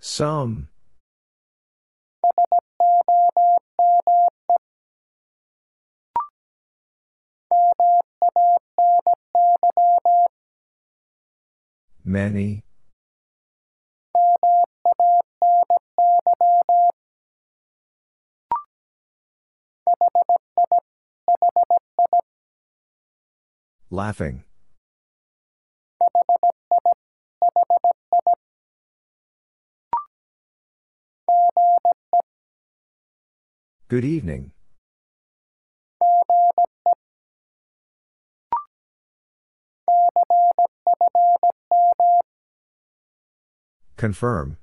Some. 0.00 0.68
Many. 12.04 12.62
Laughing. 23.90 24.44
Good 33.88 34.04
evening. 34.04 34.53
Confirm. 43.96 44.58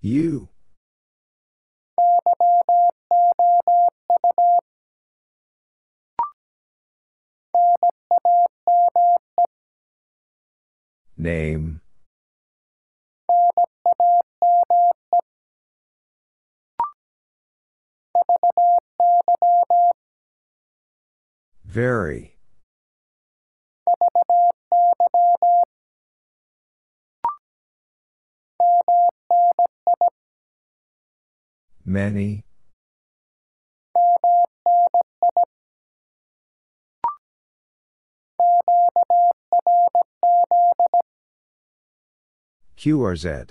You. 0.00 0.48
Name. 11.18 11.80
Very. 21.64 22.36
Many. 31.84 32.44
QRZ. 42.76 43.50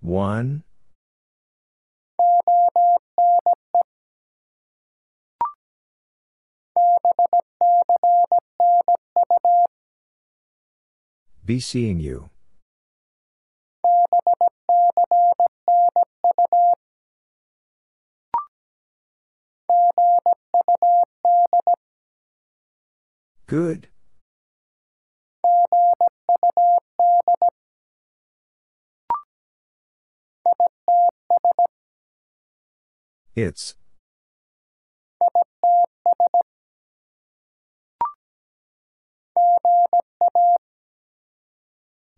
One. 0.00 0.62
Be 11.44 11.60
seeing 11.60 12.00
you. 12.00 12.30
Good. 23.46 23.88
It's. 33.36 33.74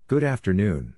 Good 0.07 0.23
afternoon. 0.23 0.95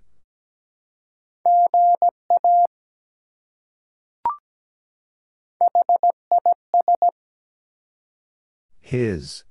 His. 8.82 9.44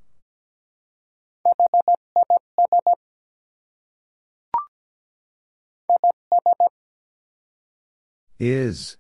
Is. 8.37 8.98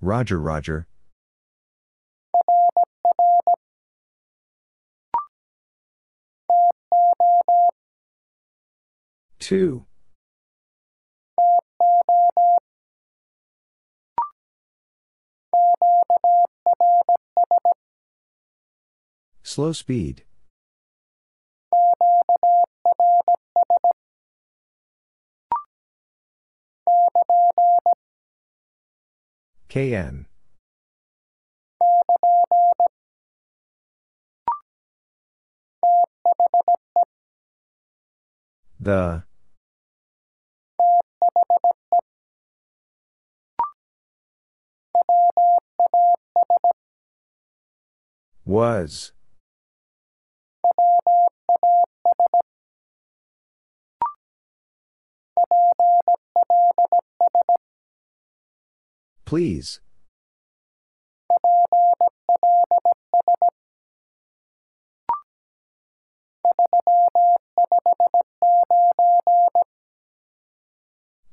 Roger, 0.00 0.40
Roger. 0.40 0.86
Two. 9.38 9.86
Slow 19.42 19.72
speed. 19.72 20.24
KN. 29.68 30.26
The. 38.80 39.24
Was. 48.46 49.12
Please. 59.24 59.80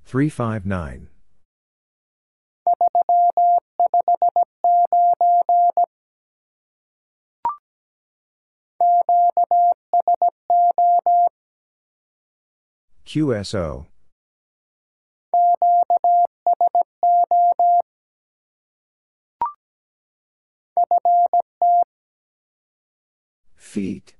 Three 0.04 0.30
five 0.30 0.66
nine. 0.66 1.08
QSO 13.06 13.86
Feet. 23.56 24.16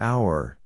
Hour. 0.00 0.58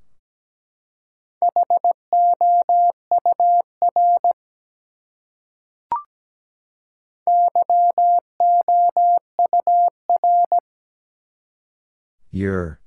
Your. 12.30 12.80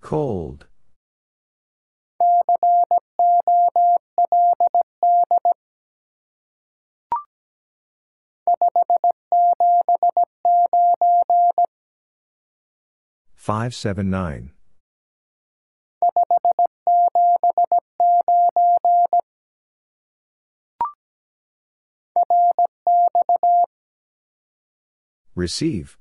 Cold. 0.00 0.66
Five 13.34 13.74
seven 13.74 14.10
nine. 14.10 14.52
Receive. 25.34 25.96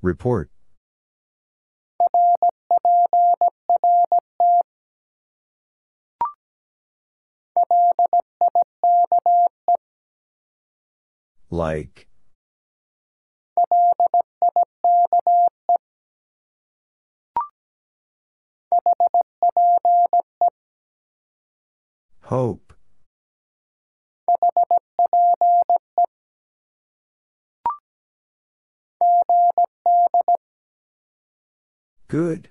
Report. 0.00 0.50
Like. 11.50 12.08
Hope. 22.22 22.74
Good. 32.08 32.50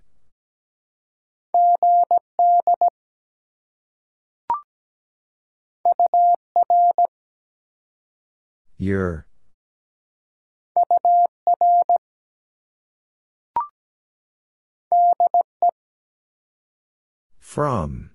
Your. 8.77 9.27
From. 17.57 18.11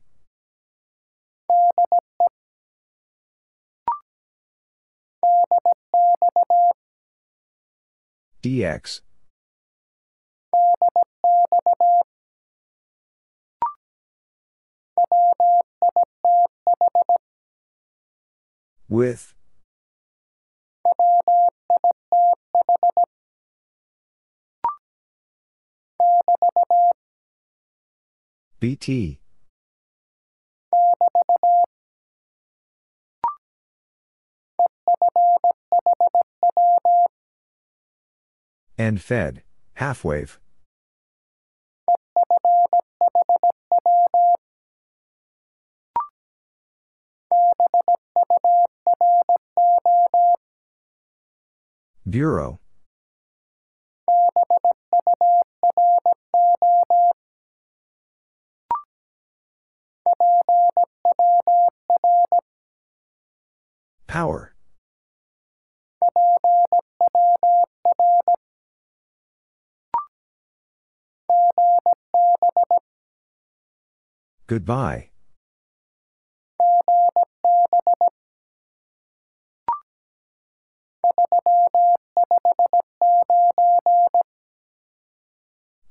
DX. 8.40 9.00
With. 18.88 19.34
BT. 28.60 29.21
End 38.78 39.00
fed, 39.00 39.42
half 39.74 40.02
wave. 40.02 40.40
Bureau. 52.08 52.58
Power. 64.06 64.51
Goodbye. 74.46 75.08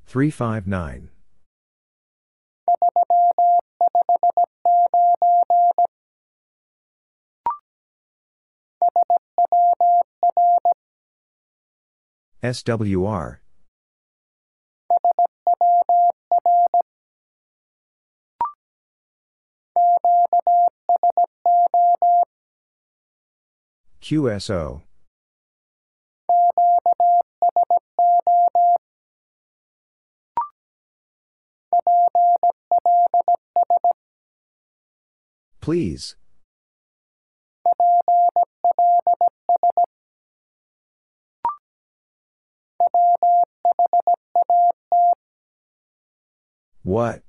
Three 0.06 0.30
five 0.30 0.68
nine. 0.68 1.10
SWR. 12.44 13.38
QSO. 24.02 24.82
Please. 35.62 36.16
What? 46.84 47.24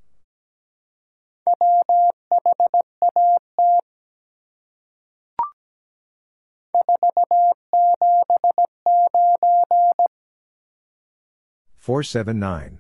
Four 11.77 12.03
seven 12.03 12.39
nine. 12.39 12.79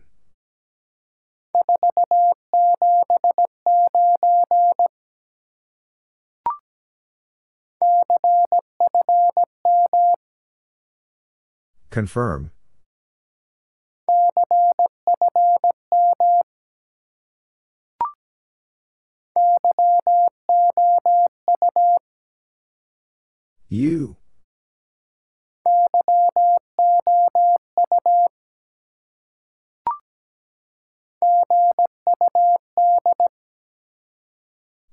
Confirm. 11.91 12.53
You. 23.69 24.17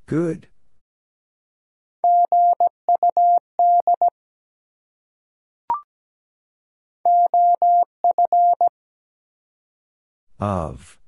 Good. 0.05 0.47
Of. 10.39 10.98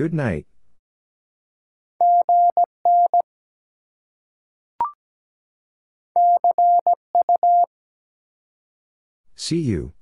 Good 0.00 0.14
night. 0.14 0.46
See 9.34 9.60
you. 9.60 9.92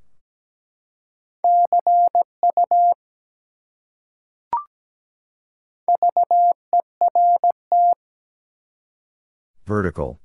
Vertical. 9.66 10.20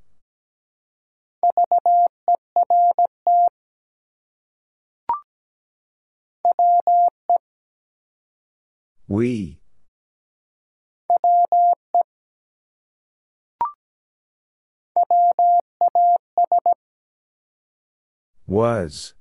We. 9.08 9.63
Was. 18.48 19.14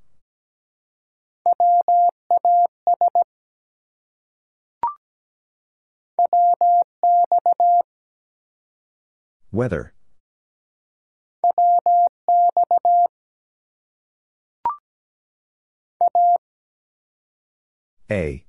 Weather. 9.51 9.93
A. 18.11 18.45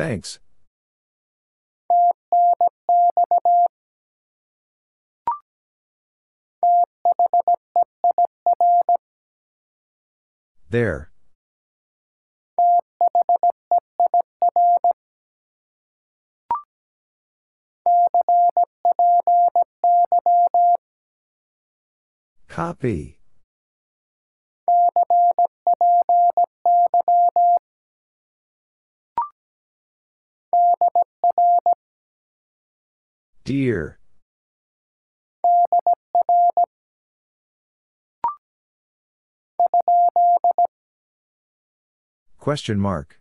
Thanks. 0.00 0.38
There. 10.70 11.10
Copy. 22.48 23.18
Dear. 33.44 33.98
Question 42.38 42.78
mark. 42.78 43.20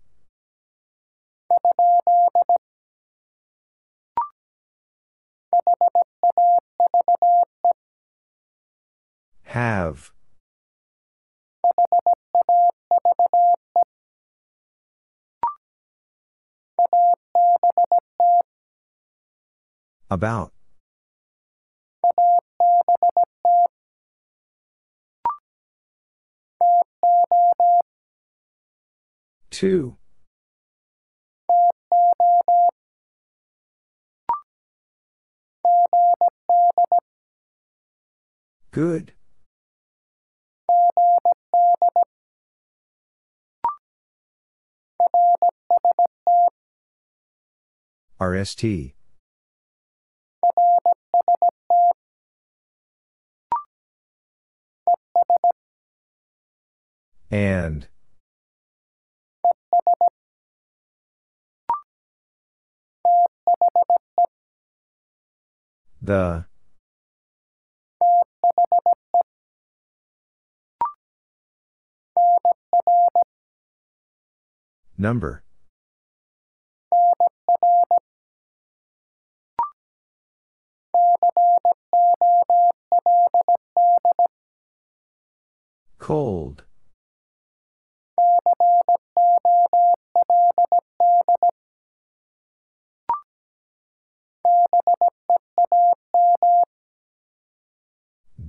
Have. 9.43 10.11
About. 20.09 20.51
Two. 29.51 29.97
Good. 38.71 39.13
RST. 48.19 48.93
And. 57.31 57.87
The. 66.01 66.45
Number. 74.97 75.43
Cold. 85.99 86.63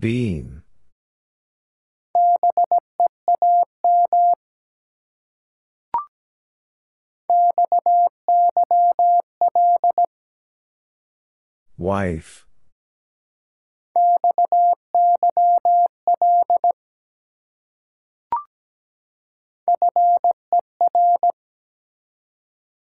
Beam. 0.01 0.63
Wife. 11.77 12.47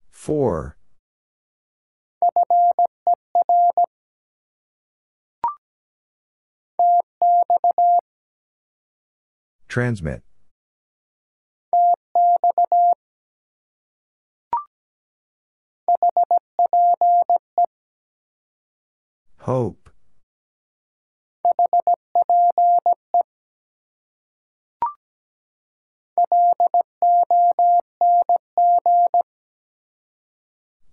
Four. 0.10 0.78
Transmit. 9.68 10.22
Hope. 19.40 19.91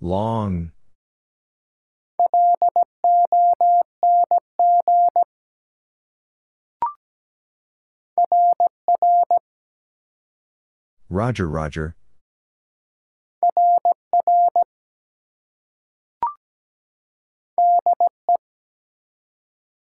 Long. 0.01 0.71
Roger, 11.11 11.49
Roger. 11.49 11.97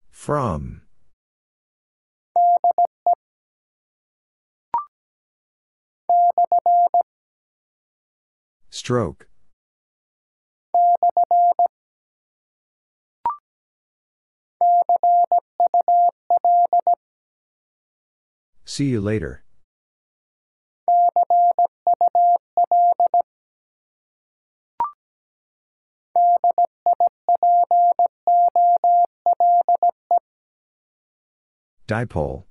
From. 0.09 0.81
Stroke. 8.69 9.27
See 18.65 18.85
you 18.85 19.01
later. 19.01 19.43
Dipole. 31.87 32.45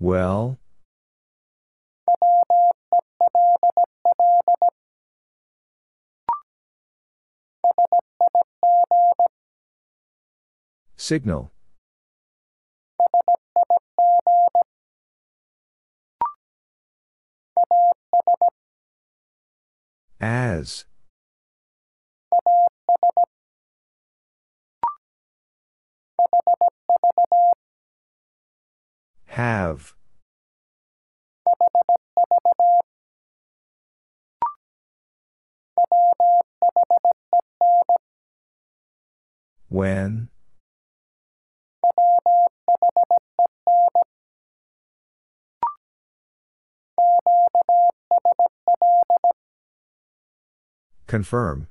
Well? 0.00 0.58
Signal. 10.96 11.50
As. 20.20 20.84
Have. 29.34 29.94
When? 39.68 40.28
Confirm. 51.08 51.66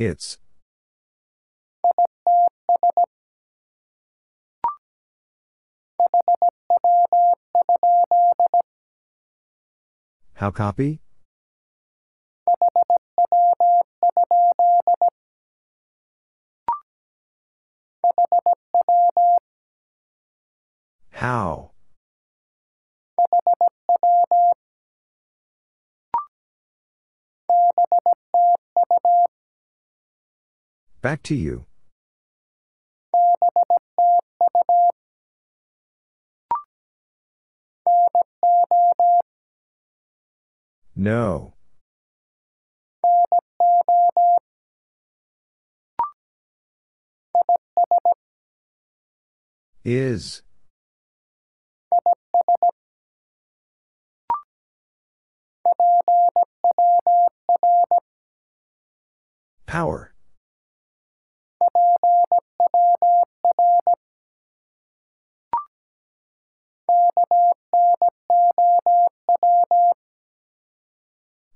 It's. 0.00 0.38
How 10.32 10.50
copy? 10.50 11.02
How? 21.10 21.72
Back 31.02 31.22
to 31.24 31.34
you. 31.34 31.64
No. 40.94 41.54
Is. 49.82 50.42
Power. 59.64 60.09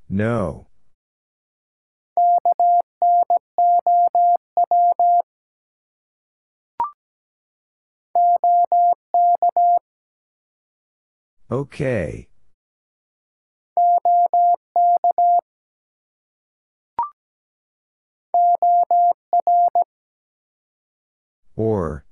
No. 0.08 0.68
Okay. 11.50 12.28
Or. 21.56 22.04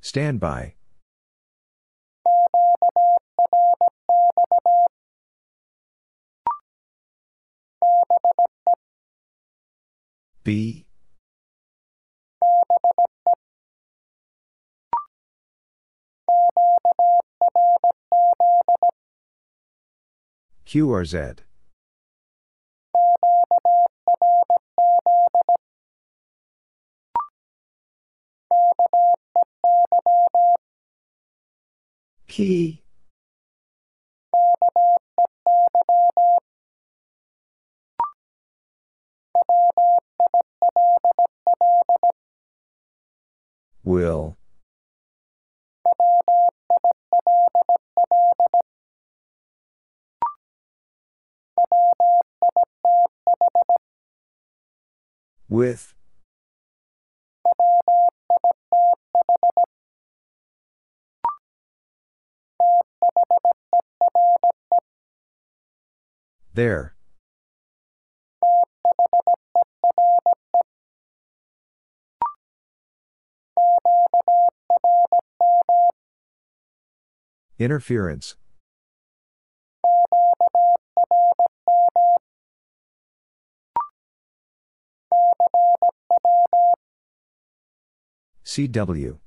Stand 0.00 0.38
by. 0.38 0.74
B. 10.44 10.86
QRZ. 20.66 21.38
Key. 32.26 32.82
Will. 43.84 44.36
With. 55.48 55.94
There. 66.54 66.94
Interference. 77.58 78.36
CW. 88.44 89.18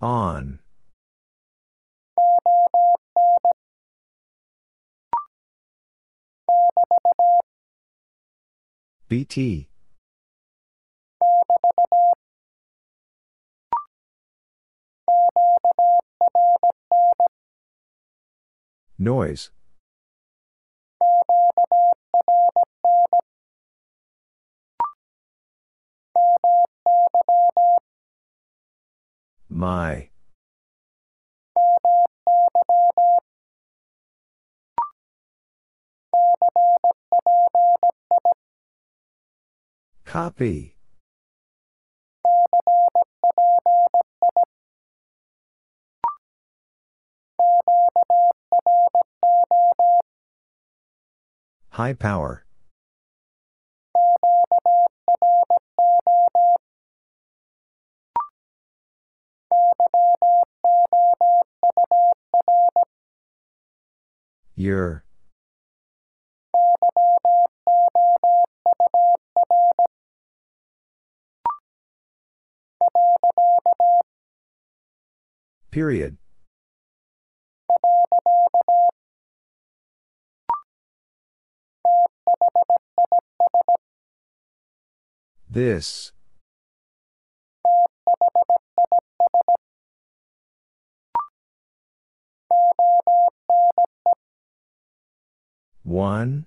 On. 0.00 0.58
BT. 9.08 9.67
Noise. 18.98 19.50
My. 29.48 30.10
Copy. 40.04 40.74
High 51.70 51.92
power. 51.94 52.44
Your. 64.56 65.04
Period. 75.70 76.16
This. 85.50 86.12
One. 95.82 96.46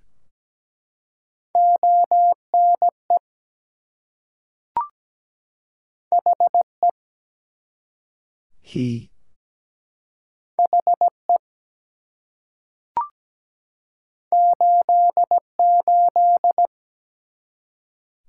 He. 8.61 9.10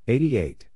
Eighty-eight. 0.08 0.66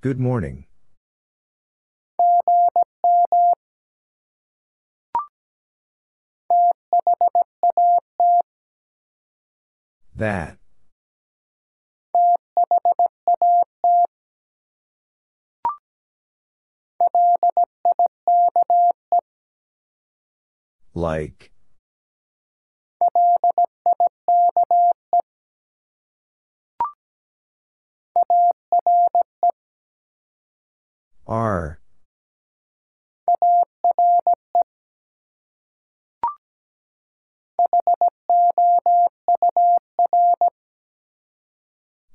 Good 0.00 0.18
morning. 0.18 0.66
That. 10.16 10.58
Like. 20.94 21.50
R. 31.26 31.80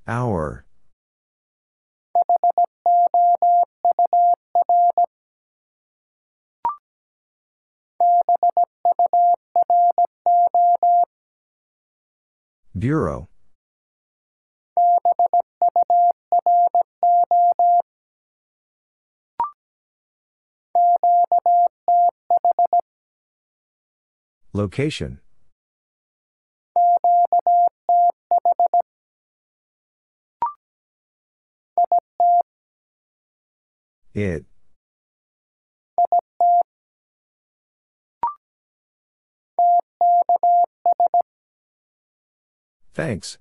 Hour. 0.07 0.65
Bureau. 12.77 13.27
Location. 24.53 25.19
It. 34.13 34.45
Thanks. 42.99 43.37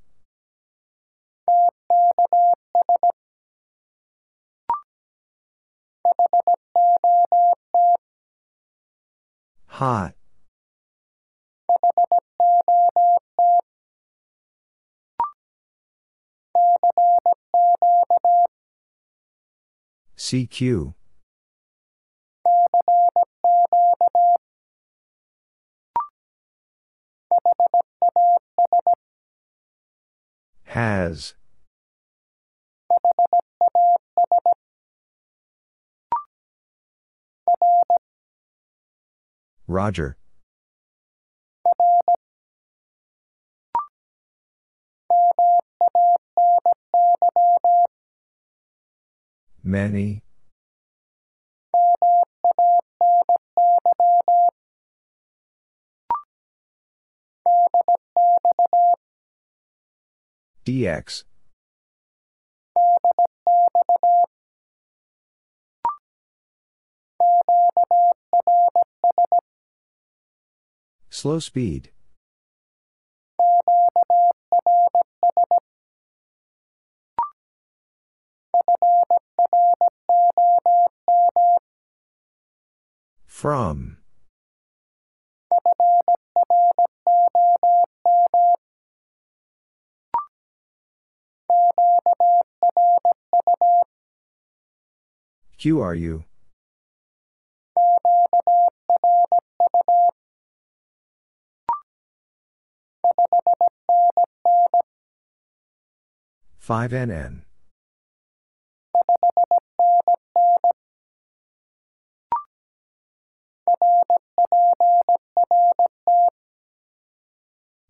Hot. 9.66 10.14
CQ. 20.16 20.94
Has. 30.68 31.32
Roger. 39.66 40.18
Many. 49.64 50.22
DX. 60.68 61.24
Slow 71.08 71.38
speed. 71.38 71.90
From. 83.24 83.96
QRU. 95.58 96.24
Five 106.58 106.92
NN. 106.92 107.42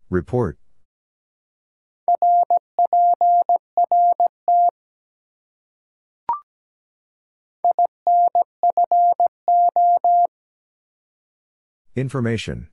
Report. 0.09 0.57
Information. 11.95 12.69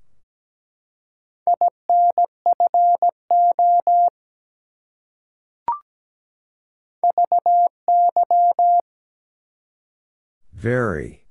Very. 10.53 11.25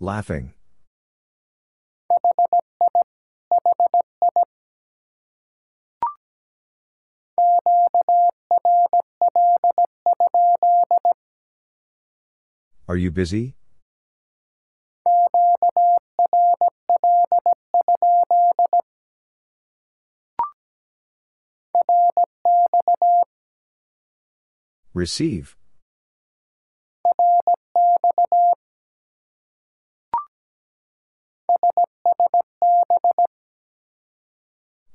Laughing. 0.00 0.52
Are 12.86 12.96
you 12.96 13.10
busy? 13.10 13.54
Receive. 24.92 25.56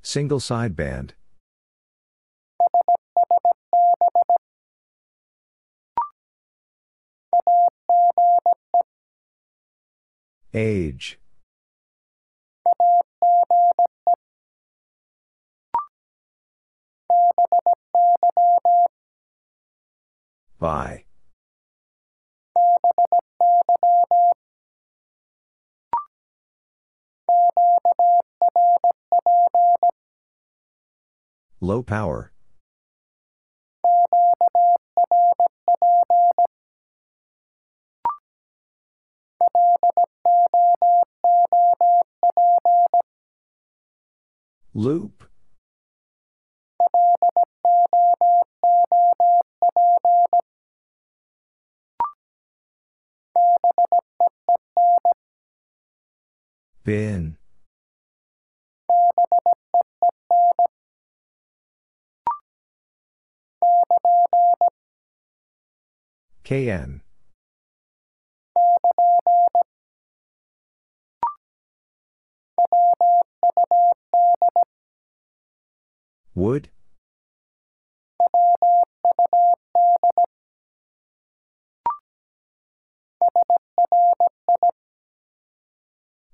Single 0.04 0.40
sideband. 0.40 1.19
Age. 10.54 11.20
By. 20.60 21.06
Low 31.62 31.84
power. 31.84 32.32
Loop. 44.74 45.30
Bin. 56.86 57.38
KN. 66.44 67.02
Wood? 76.36 76.70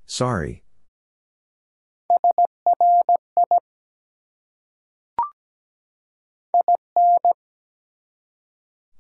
Sorry. 0.06 0.64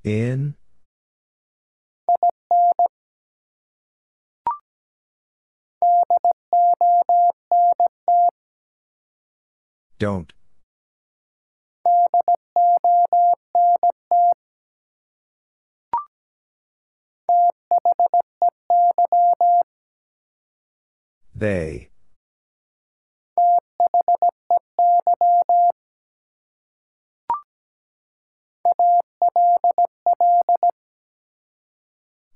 In? 0.04 0.56
Don't. 9.98 10.34
They. 21.34 21.90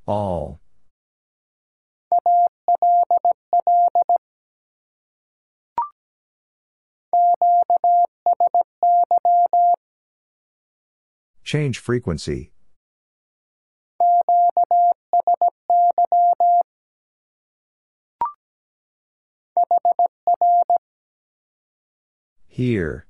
All. 0.05 0.58
Change 11.43 11.79
frequency. 11.79 12.51
Here. 22.47 23.07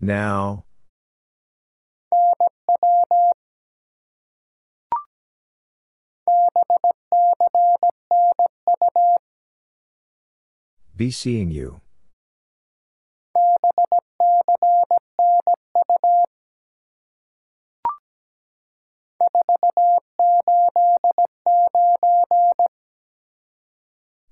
Now. 0.00 0.65
Be 10.96 11.10
seeing 11.10 11.50
you. 11.50 11.82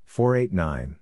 Four 0.07 0.37
eight 0.37 0.53
nine. 0.53 0.97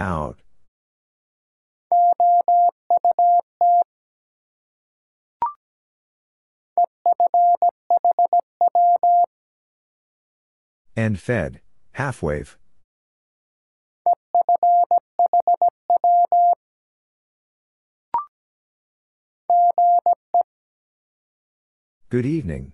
Out. 0.00 0.40
End 10.96 11.20
fed, 11.20 11.60
half 11.92 12.22
wave. 12.22 12.56
Good 22.08 22.24
evening. 22.24 22.72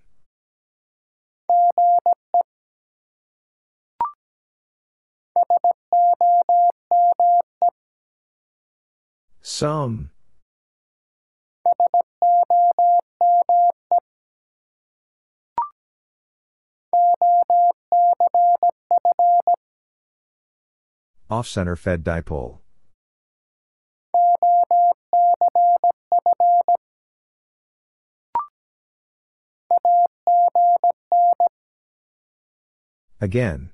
Some. 9.49 10.11
Off 21.29 21.47
center 21.47 21.77
fed 21.77 22.03
dipole. 22.03 22.59
Again. 33.21 33.69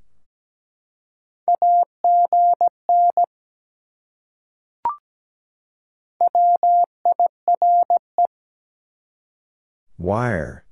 Wire. 9.97 10.65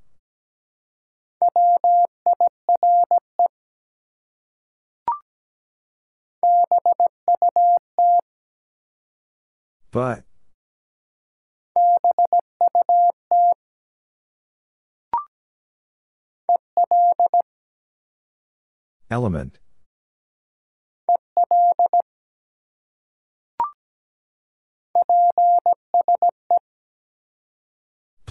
But. 9.91 10.23
Element. 19.09 19.60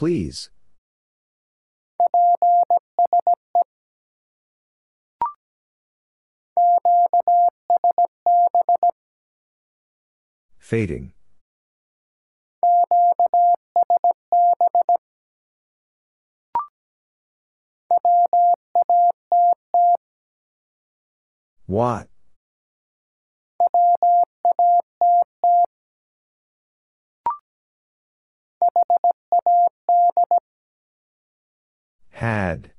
Please. 0.01 0.49
Fading. 10.59 11.13
What? 21.67 22.10
Had. 32.21 32.73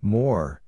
More. 0.00 0.62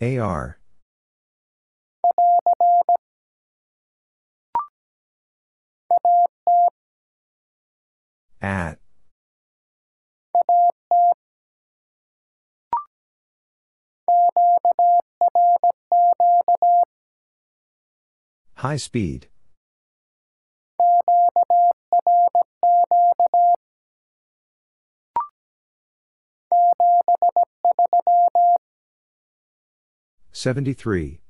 AR. 0.00 0.58
At. 8.42 8.79
High 18.60 18.76
speed. 18.76 19.28
Seventy-three. 30.30 31.22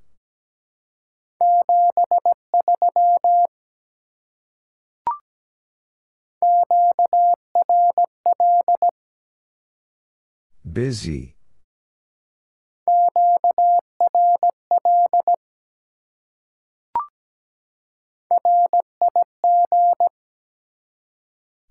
Busy. 10.72 11.36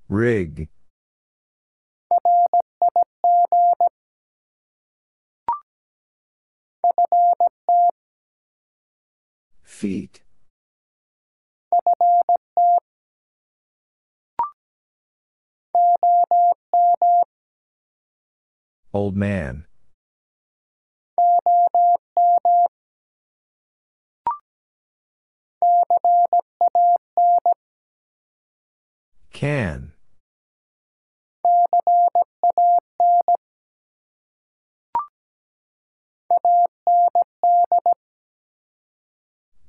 Rig. 0.10 0.70
Feet. 9.62 10.22
Old 18.92 19.16
man. 19.16 19.66
Can. 29.32 29.94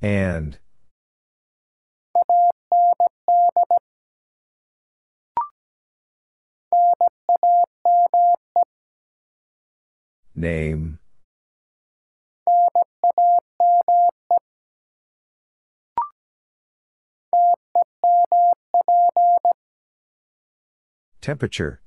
And. 0.03 0.59
Name. 10.35 10.99
Temperature. 21.21 21.83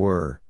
Were. 0.00 0.40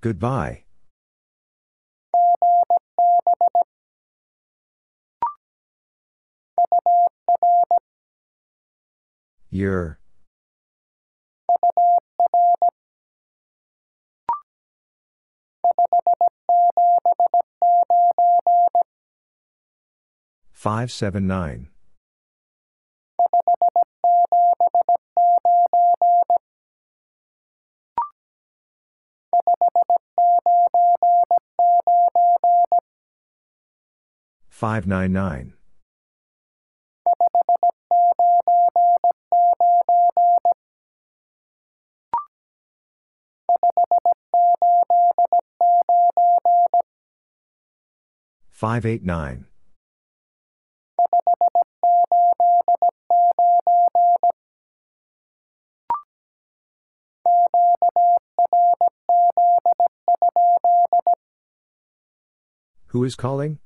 Goodbye. 0.00 0.64
Your. 9.50 9.98
Five 20.58 20.90
seven 20.90 21.28
nine. 21.28 21.68
Five 34.48 34.88
nine 34.88 35.12
nine. 35.12 35.52
Five 48.50 48.84
eight 48.84 49.04
nine. 49.04 49.47
Who 62.88 63.04
is 63.04 63.14
calling? 63.14 63.58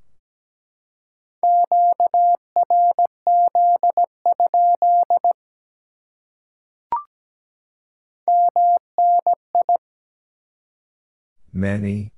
Many. 11.53 12.12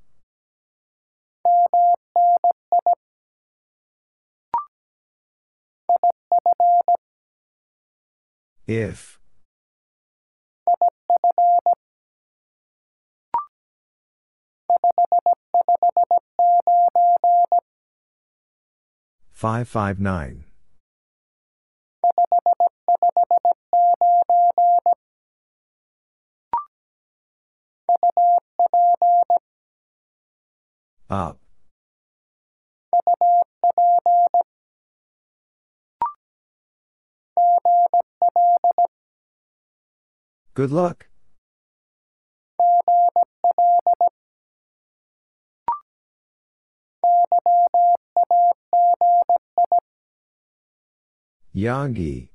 If. 8.67 9.19
Five 19.33 19.69
five 19.69 20.01
nine. 20.01 20.45
Up. 31.11 31.39
Good 40.55 40.71
luck. 40.71 41.09
Yagi. 51.55 52.29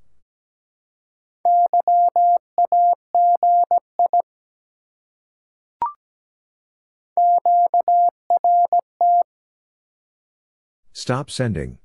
Stop 10.93 11.31
sending. 11.31 11.77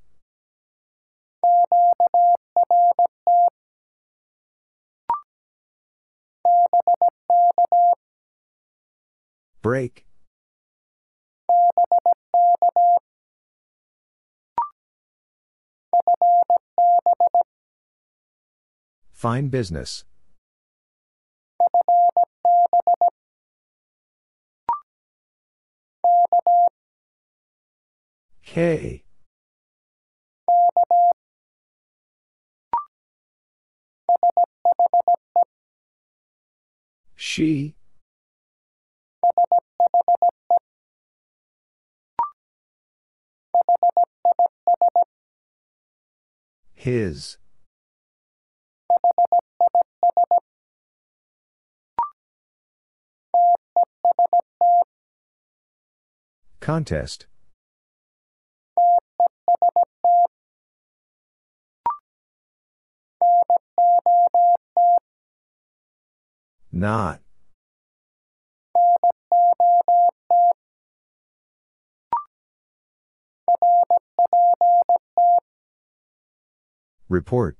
Break. 9.65 10.05
Fine 19.11 19.49
business. 19.49 20.05
K. 28.45 29.03
She. 37.17 37.77
His. 46.85 47.39
Contest. 56.61 57.27
Not. 66.71 67.24
Report. 77.15 77.57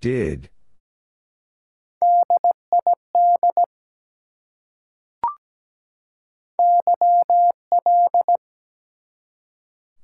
Did. 0.00 0.48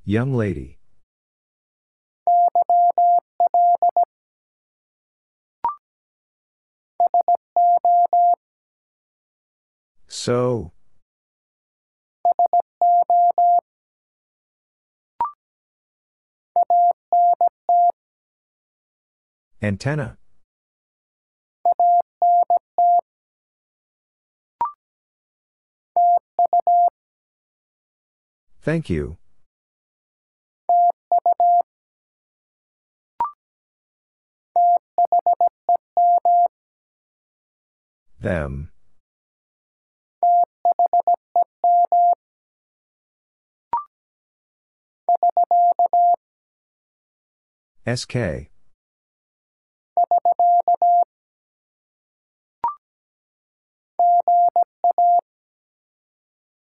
Young 0.05 0.35
lady. 0.35 0.76
So. 10.27 10.73
Antenna. 19.63 20.19
Thank 28.63 28.91
you. 28.91 29.19
Them. 38.21 38.73
SK. 47.87 48.51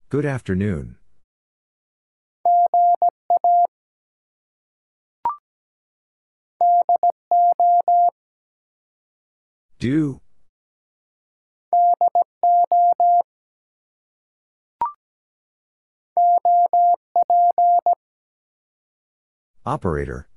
Good 0.09 0.25
afternoon. 0.25 0.97
Do. 9.79 10.21
Operator. 19.67 20.29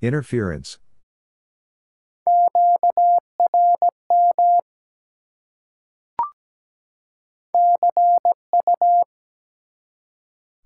Interference. 0.00 0.78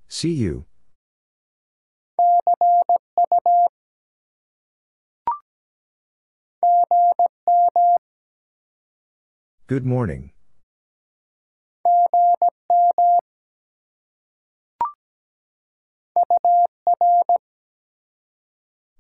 See 0.06 0.32
you. 0.32 0.66
Good 9.70 9.86
morning. 9.86 10.32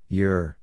Your. 0.08 0.56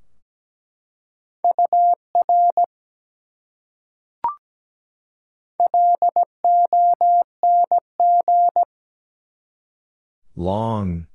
Long. 10.38 11.08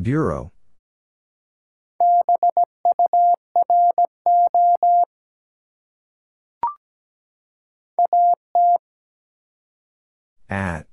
Bureau. 0.00 0.52
At. 10.48 10.86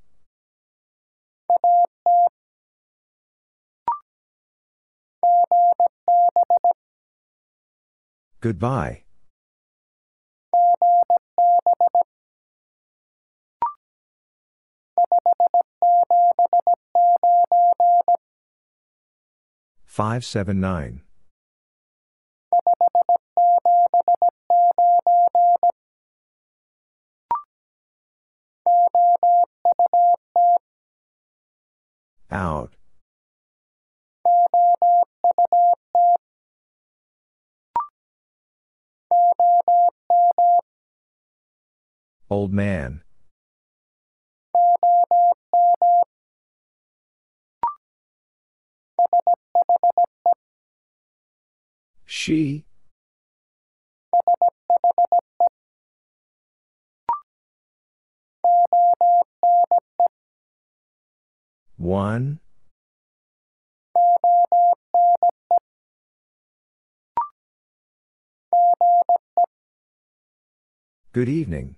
Goodbye. 8.41 9.04
Five 19.85 20.25
seven 20.25 20.59
nine. 20.59 21.03
Out. 32.29 32.73
Old 42.29 42.51
man. 42.51 43.04
She. 52.15 52.63
One. 61.75 62.39
Good 71.11 71.27
evening. 71.27 71.75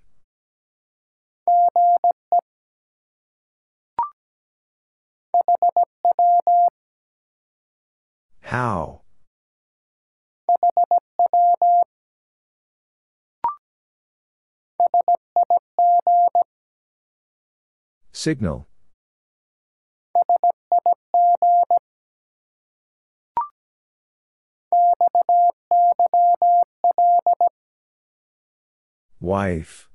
How? 8.41 9.01
Signal. 18.11 18.67
Wife. 29.19 29.87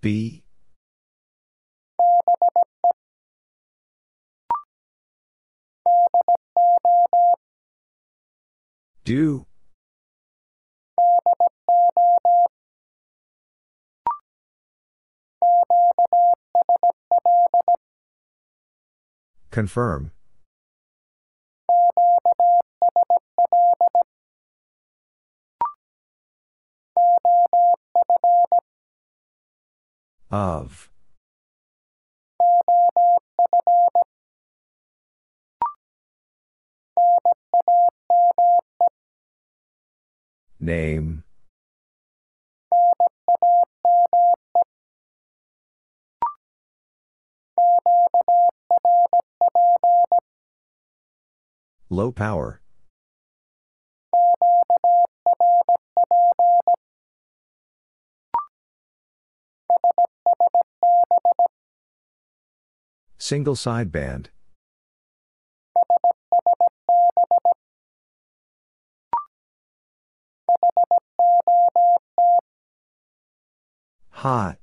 B. 0.00 0.44
Do. 9.04 9.46
Confirm. 19.50 20.10
Of. 30.30 30.90
Name. 40.58 41.22
Low 51.88 52.10
power. 52.10 52.60
Single 63.18 63.54
sideband. 63.54 64.26
Hot. 74.26 74.58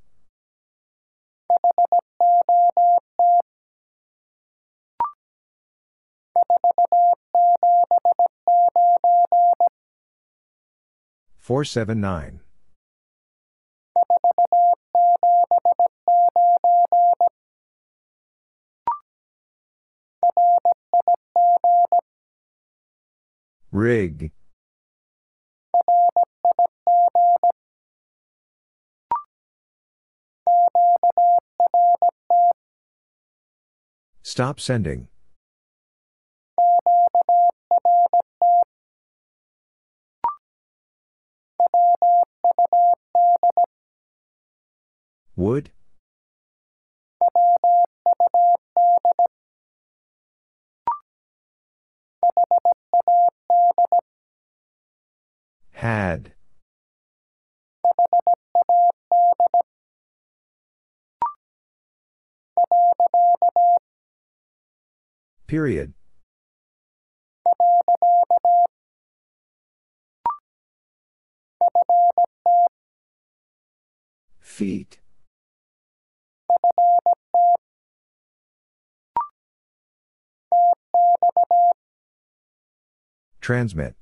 Four 11.37 11.63
seven 11.63 12.01
nine. 12.01 12.41
Rig. 23.71 24.33
Stop 34.23 34.59
sending. 34.59 35.07
Would? 45.35 45.71
Had. 55.71 56.33
Period. 65.47 65.93
Feet. 74.39 74.99
Transmit. 83.41 83.95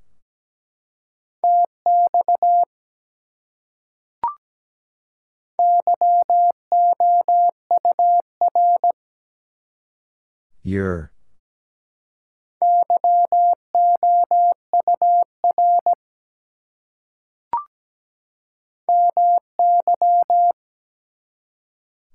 Your. 10.63 11.11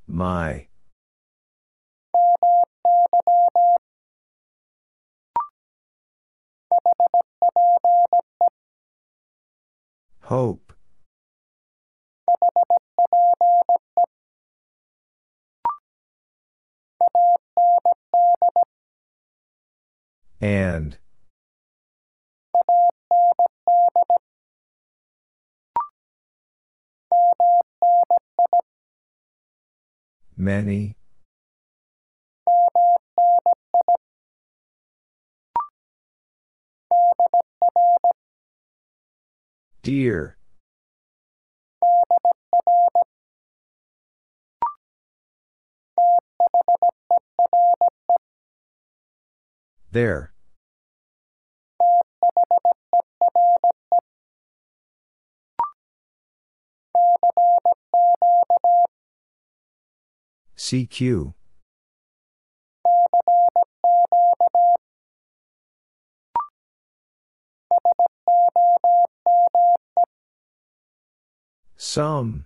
My. 0.07 0.69
Hope. 10.23 10.67
And. 20.41 20.99
Many. 30.37 30.97
Dear. 39.83 40.37
There. 49.97 50.31
CQ. 60.59 61.33
Some. 71.79 72.45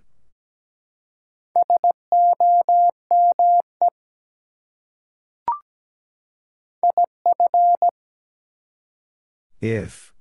If. 9.61 10.11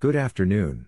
Good 0.00 0.14
afternoon. 0.14 0.86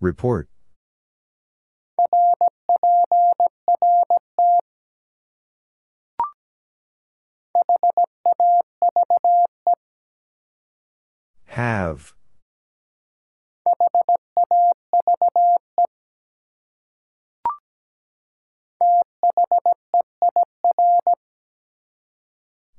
Report. 0.00 0.48
Have. 11.56 12.12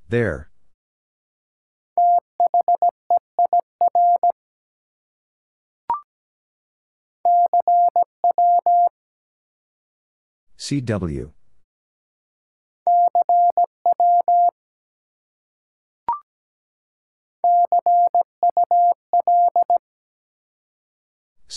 There. 0.08 0.52
CW. 10.60 11.37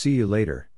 See 0.00 0.12
you 0.12 0.26
later. 0.26 0.70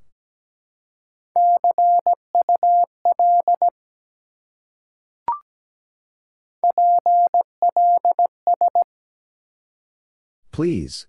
Please. 10.50 11.06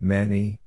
Many. 0.00 0.58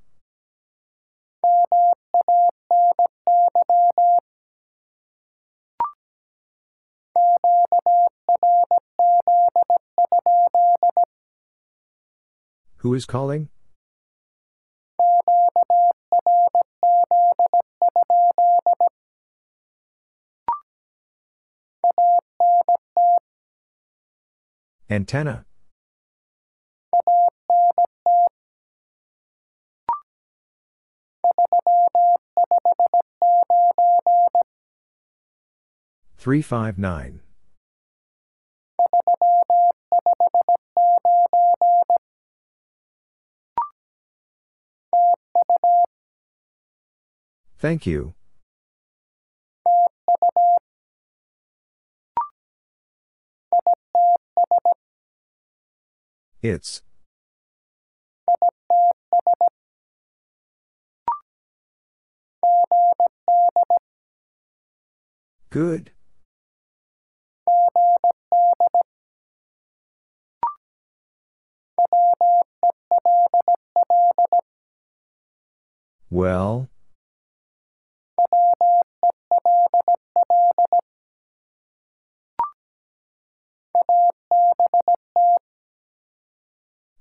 Who 12.77 12.95
is 12.95 13.05
calling? 13.05 13.49
Antenna. 24.89 25.45
Three 36.21 36.43
five 36.43 36.77
nine. 36.77 37.19
Thank 47.57 47.87
you. 47.87 48.13
It's. 56.43 56.83
Good. 65.49 65.89
Well? 76.11 76.69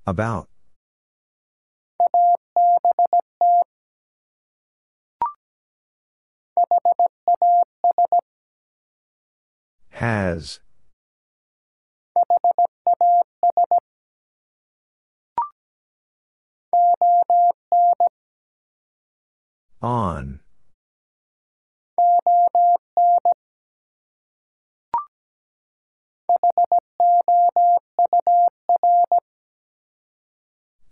About. 0.07 0.47
Has. 9.89 10.61
On. 19.83 20.39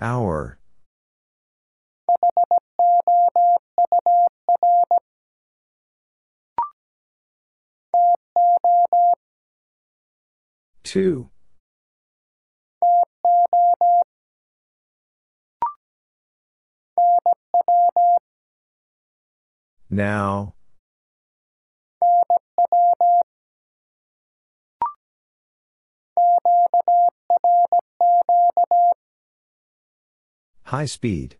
Hour. 0.01 0.57
Two. 10.83 11.29
Now. 19.89 20.53
High 30.63 30.85
speed. 30.85 31.37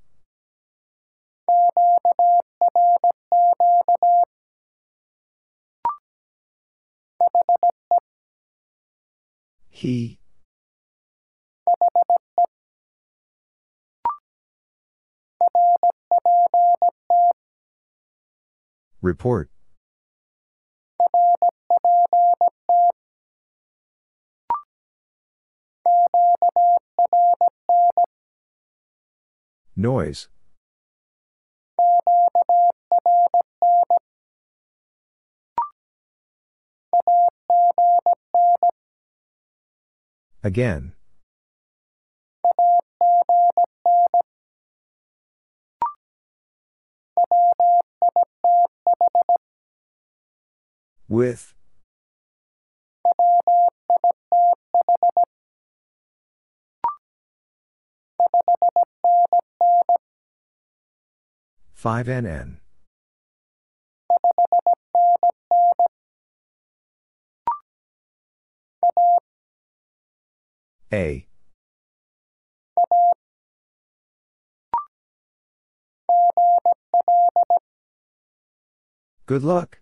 He. 9.69 10.19
Report. 19.01 19.49
Noise. 29.75 30.27
Again. 40.43 40.93
With. 51.07 51.53
Five 61.73 62.07
NN. 62.07 62.57
A. 70.91 71.28
Good 79.29 79.43
luck. 79.43 79.77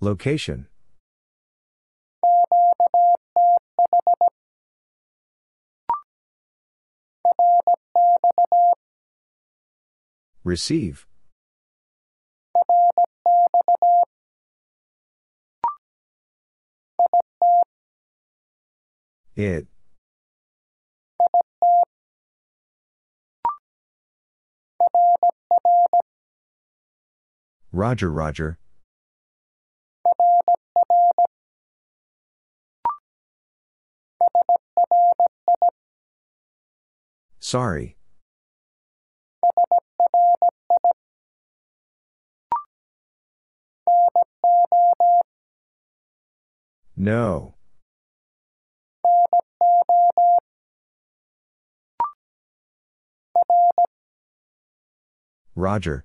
Location. 0.00 0.68
Receive. 10.42 11.06
It. 19.36 19.66
Roger, 27.70 28.10
Roger. 28.10 28.58
Sorry. 37.38 37.98
No. 46.96 47.55
Roger. 55.56 56.04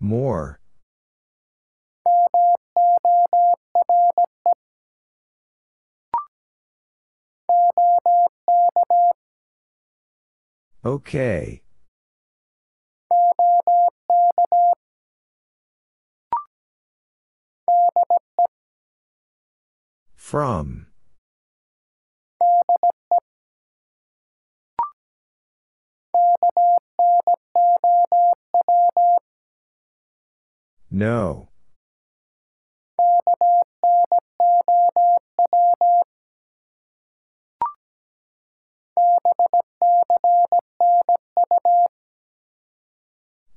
More. 0.00 0.58
Okay. 10.84 11.62
From. 20.34 20.88
No. 30.90 31.50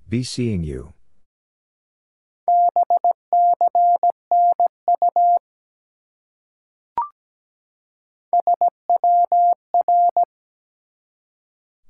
Be 0.07 0.21
seeing 0.23 0.63
you. 0.63 0.93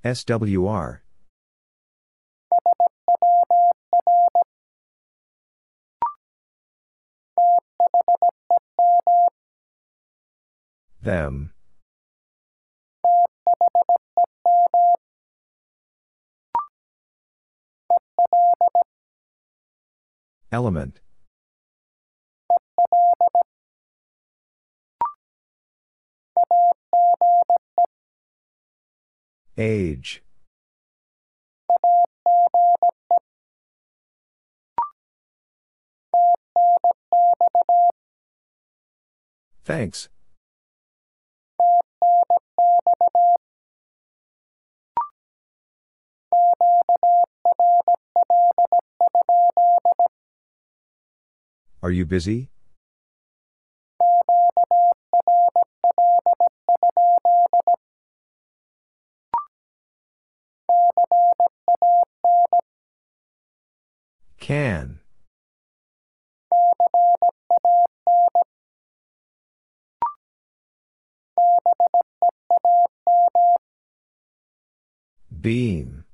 SWR 0.04 1.02
Them. 11.02 11.52
Element. 20.52 21.00
Age. 29.58 30.22
Thanks. 39.66 40.10
Are 51.82 51.92
you 51.92 52.06
busy? 52.06 52.50
Can. 64.40 65.00
Beam. 75.42 76.06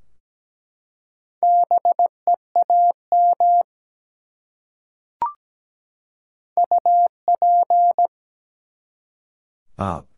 Up. 9.77 10.12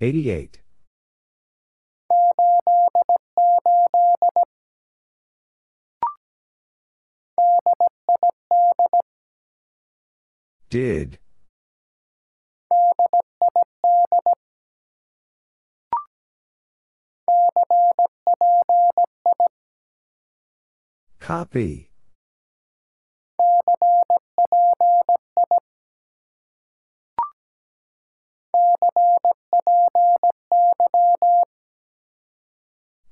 Eighty-eight. 0.00 0.60
Did. 10.68 11.18
Copy. 21.20 21.88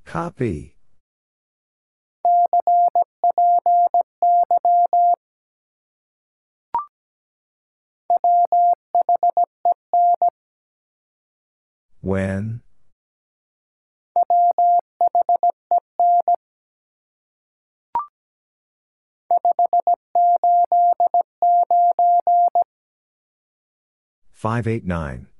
Copy. 0.05 0.75
When? 12.01 12.61
Five 24.31 24.67
eight 24.67 24.85
nine. 24.85 25.32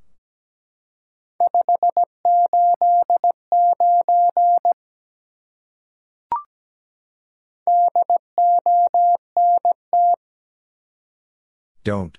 Don't. 11.83 12.17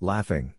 Laughing. 0.00 0.54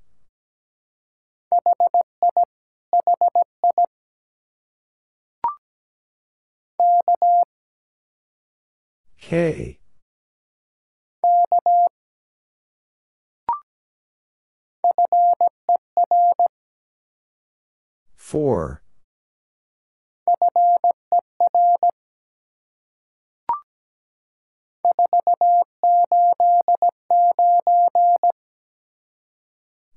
K. 9.19 9.76
Four. 18.15 18.81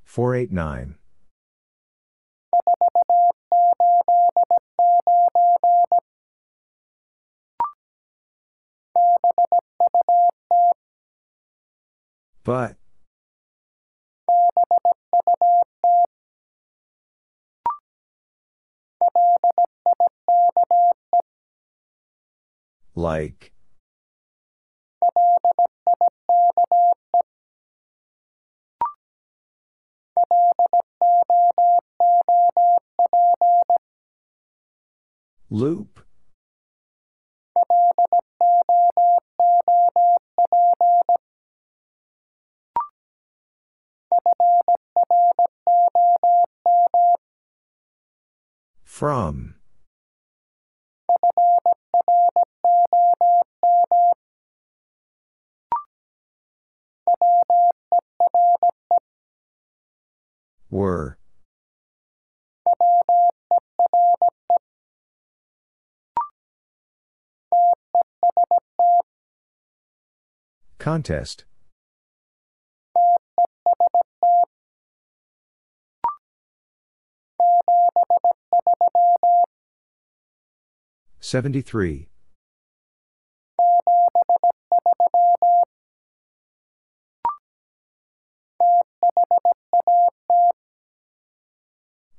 Four 0.04 0.36
eight 0.36 0.52
nine. 0.52 0.94
But. 12.50 12.74
Like. 22.96 23.52
Loop. 35.50 36.00
From. 48.84 49.54
Were. 60.68 61.16
Contest. 70.78 71.44
Seventy-three. 81.20 82.08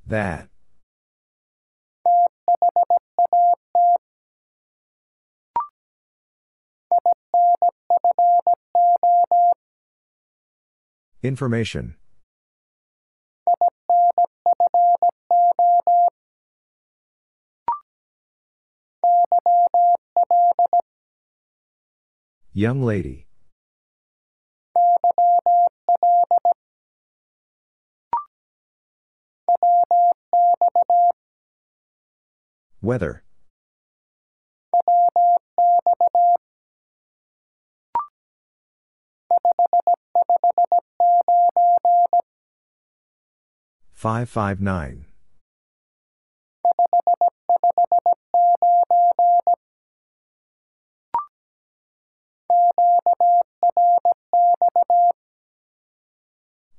That. 0.08 0.50
Information. 11.24 11.96
Young 22.54 22.84
lady. 22.84 23.28
Weather. 32.82 33.24
Five 43.94 44.28
five 44.28 44.60
nine. 44.60 45.11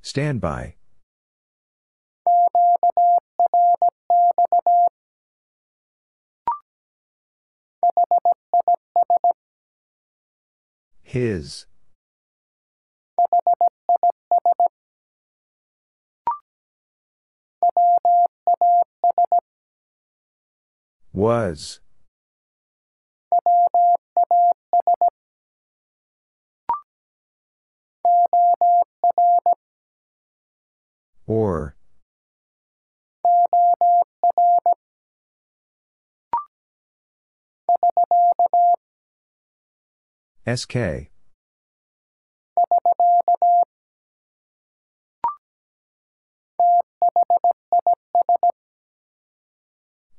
Stand 0.02 0.40
by. 0.40 0.74
His. 11.02 11.66
Was. 21.12 21.80
Or. 31.26 31.76
SK. 40.46 41.10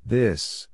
This. 0.05 0.67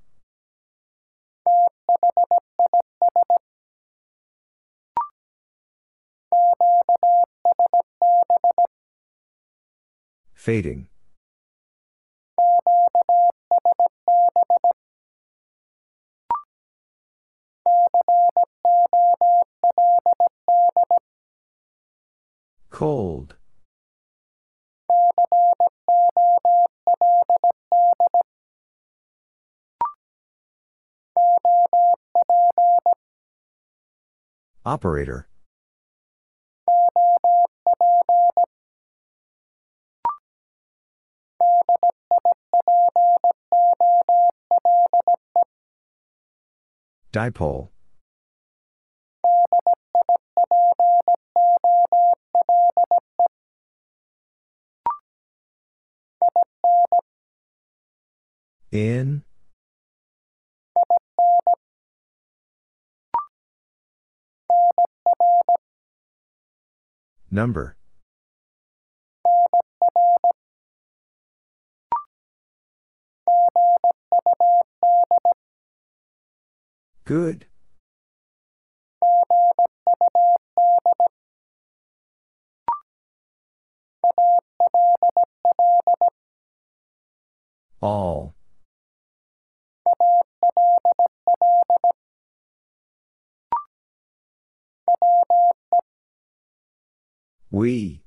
Fading. 10.34 10.88
Cold. 22.70 23.36
Operator. 34.66 35.29
Dipole. 47.12 47.70
In. 58.72 59.24
Number. 67.32 67.76
Good. 77.10 77.48
All. 87.82 88.36
We. 97.50 98.04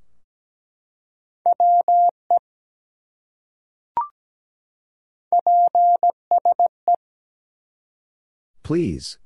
Please. 8.73 9.19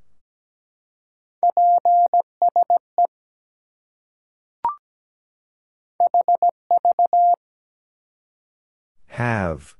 Have. 9.05 9.77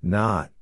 Not. 0.00 0.52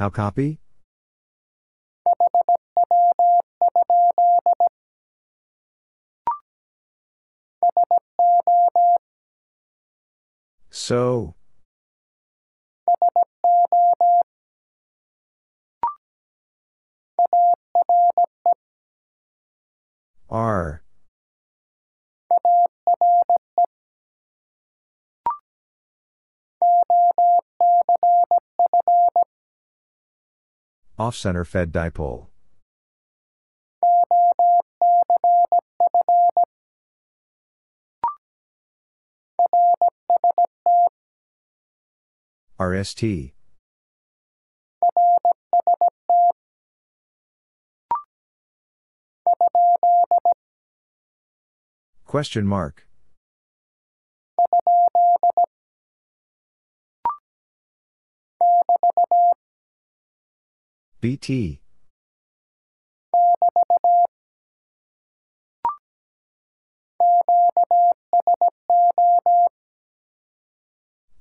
How 0.00 0.08
copy? 0.08 0.58
So. 10.70 11.34
Are. 20.30 20.82
Off-center 31.00 31.46
fed 31.46 31.72
dipole. 31.72 32.26
RST. 42.58 43.32
Question 52.04 52.46
mark. 52.46 52.86
BT 61.00 61.60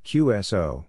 QSO 0.03 0.85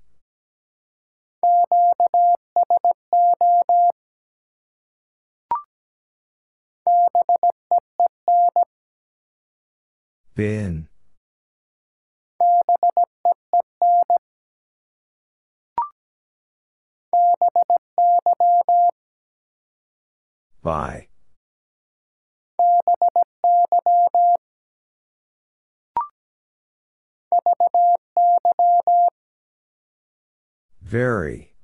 Bin. 10.35 10.89
By. 20.63 21.09
Very. 30.83 31.55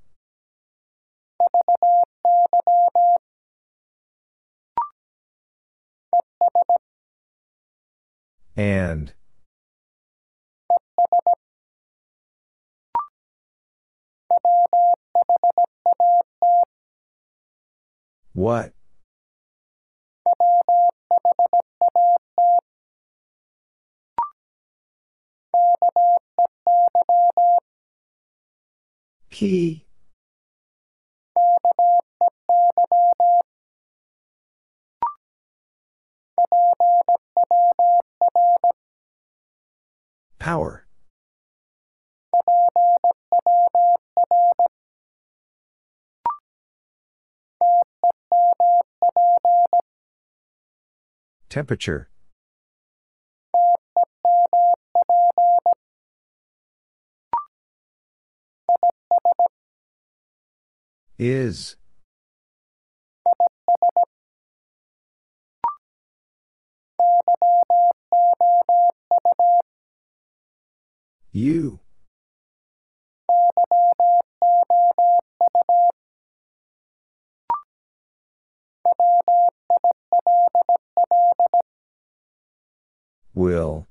And. 8.57 9.13
What? 18.33 18.76
He. 29.37 29.85
Power. 40.39 40.87
Temperature. 51.49 52.09
Is. 61.19 61.77
You. 71.33 71.81
Will. 83.35 83.87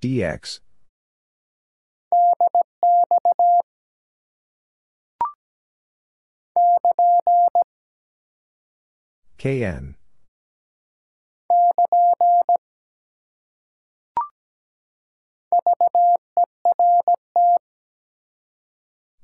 DX. 0.00 0.60
KN. 9.38 9.96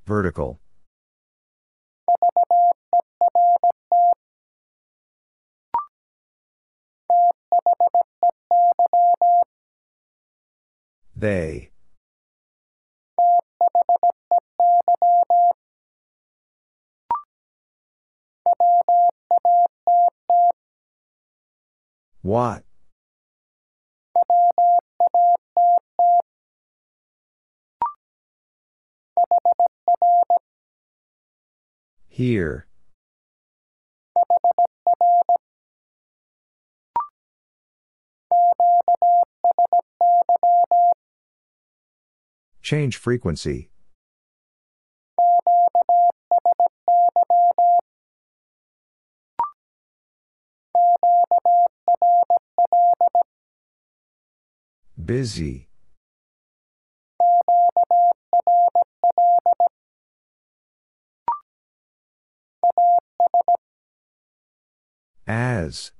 Vertical. 0.07 0.61
They. 11.17 11.71
What? 22.23 22.66
Here. 32.17 32.67
Change 42.63 42.97
frequency. 42.97 43.69
Busy. 54.97 55.69
As. 65.27 65.91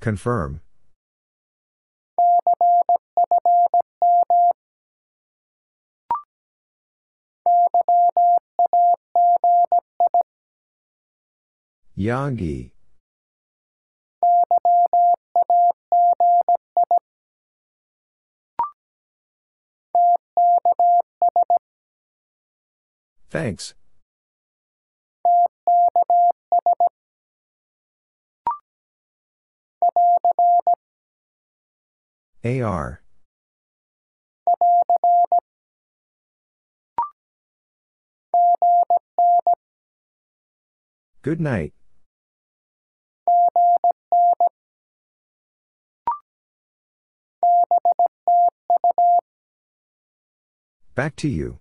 Confirm. 0.00 0.60
Yagi. 11.96 12.72
Thanks. 23.30 23.74
AR. 32.44 33.02
Good 41.22 41.40
night. 41.40 41.72
Back 50.94 51.16
to 51.16 51.28
you. 51.28 51.58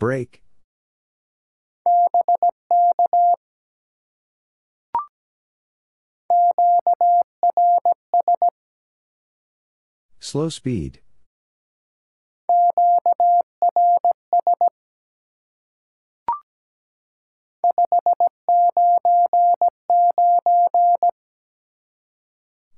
Break. 0.00 0.42
Slow 10.18 10.48
speed. 10.48 11.00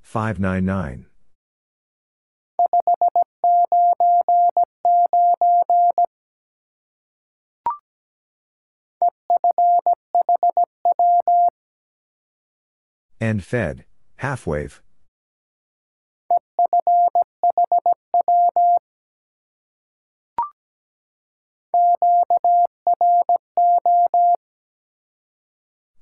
599. 0.03 1.07
End 13.20 13.45
fed, 13.45 13.85
half 14.17 14.47
wave. 14.47 14.83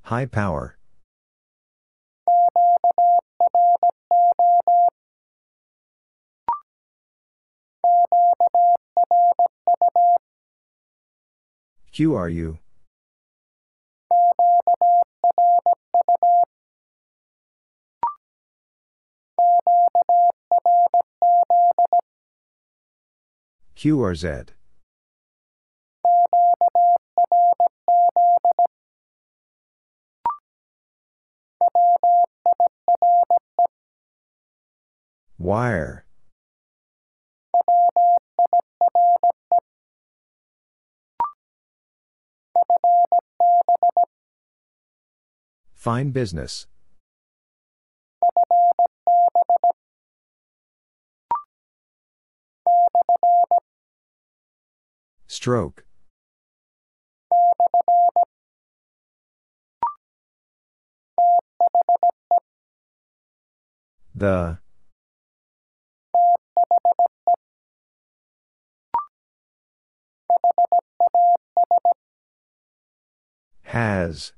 High 0.02 0.26
power. 0.26 0.73
QRU. 11.92 12.58
QRZ. 23.76 24.48
Wire. 35.38 36.03
Fine 45.74 46.10
business. 46.12 46.66
Stroke. 55.26 55.84
The. 64.14 64.63
Has. 73.74 74.32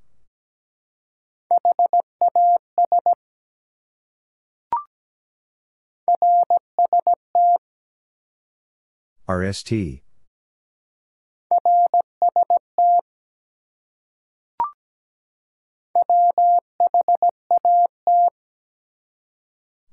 RST. 9.29 10.01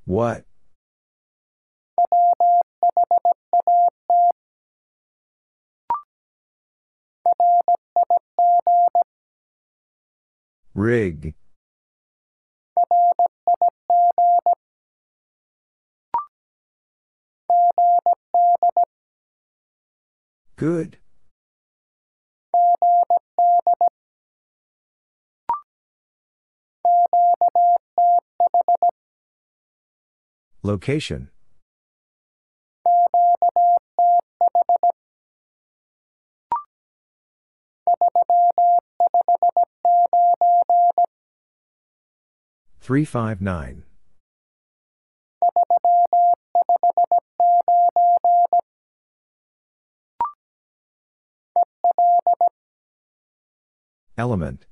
What? 0.06 0.46
Rig. 10.76 11.36
Good. 20.56 20.98
Location. 30.64 31.30
Three 42.80 43.06
five 43.06 43.42
nine. 43.42 43.84
Element. 54.18 54.66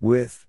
With. 0.00 0.46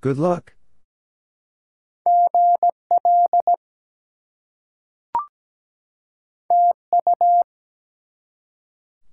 Good 0.00 0.18
luck. 0.18 0.54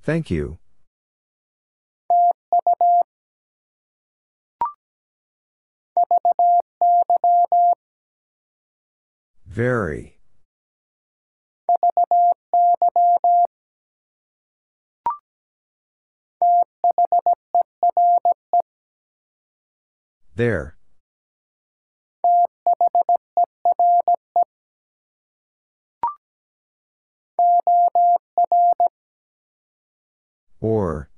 Thank 0.01 0.31
you. 0.31 0.57
Very. 9.45 10.18
There. 20.39 20.77
Or. 30.61 31.09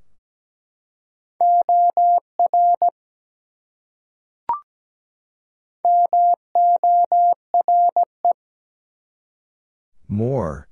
More. 10.08 10.68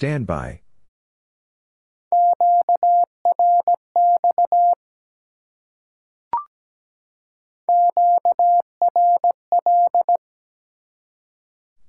Stand 0.00 0.26
by. 0.26 0.62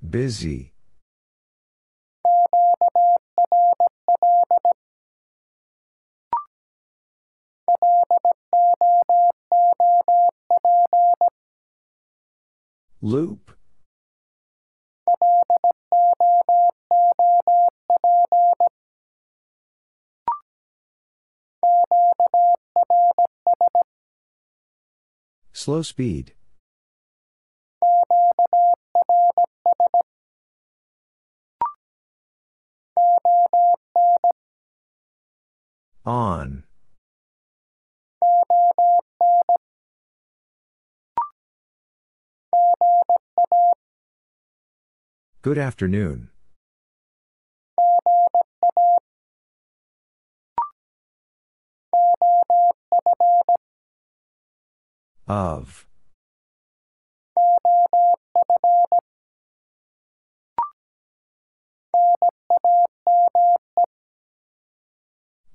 Busy. 0.02 0.74
Loop. 13.02 13.52
Slow 25.54 25.84
speed. 25.84 26.34
On. 36.04 36.64
Good 45.44 45.60
afternoon. 45.60 46.30
Of. 55.28 55.86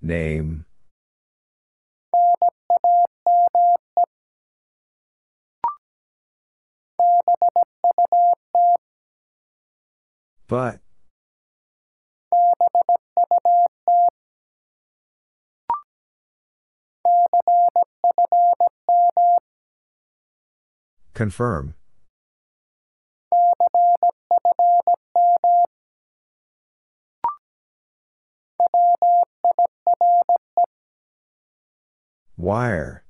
Name. 0.01 0.65
But. 10.49 10.86
Confirm. 21.15 21.75
Wire. 32.37 33.03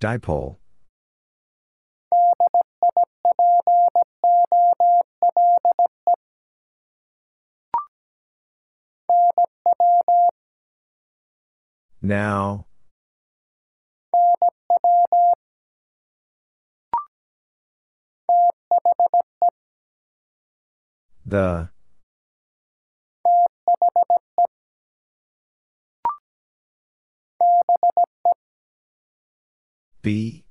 Dipole. 0.00 0.59
Now. 12.02 12.66
The. 21.26 21.70
B. 30.02 30.44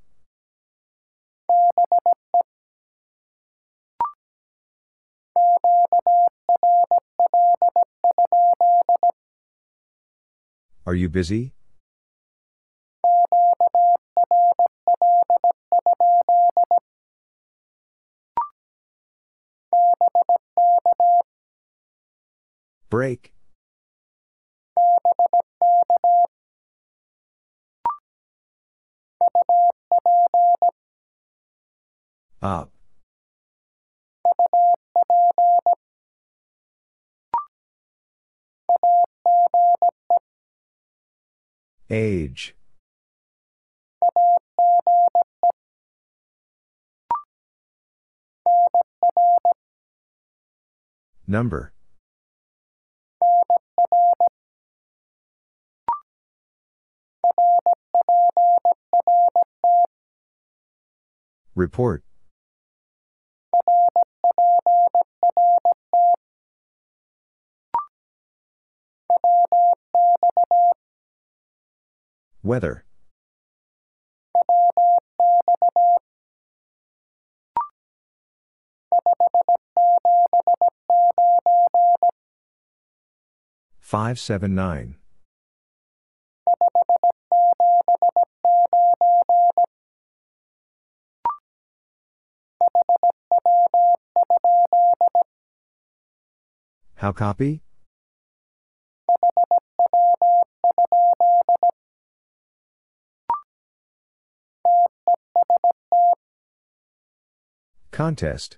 Are 10.90 10.96
you 10.96 11.08
busy? 11.08 11.54
Break. 22.90 23.34
Up. 32.42 32.72
Age. 41.92 42.56
Number. 51.26 51.74
Report. 61.56 62.04
Weather. 72.42 72.86
Five 83.80 84.20
seven 84.20 84.56
nine. 84.56 84.96
How 96.96 97.12
copy? 97.12 97.62
Contest. 107.92 108.58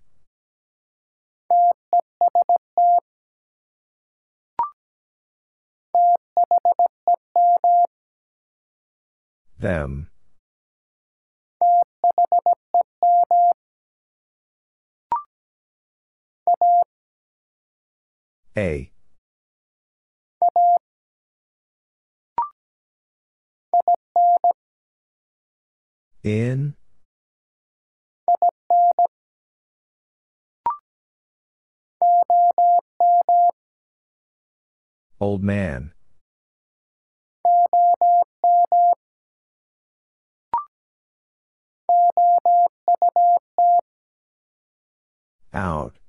Them. 9.59 10.10
A. 18.57 18.91
In. 26.23 26.75
Old 35.19 35.43
man. 35.43 35.93
Out. 45.53 46.00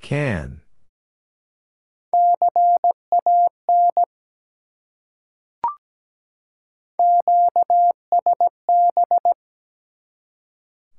Can. 0.00 0.62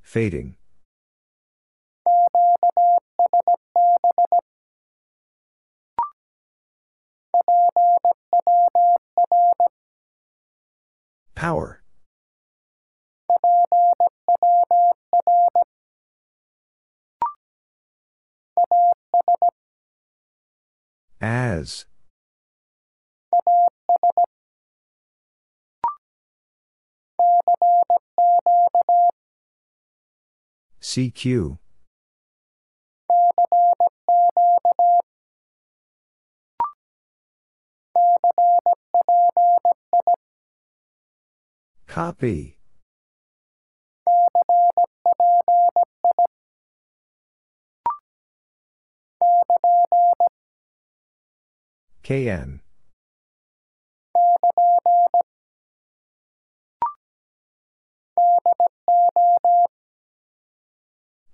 Fading. 0.04 0.56
Power. 11.36 11.82
As. 21.22 21.86
CQ. 30.82 31.58
Copy. 41.88 42.60
KN. 52.04 52.62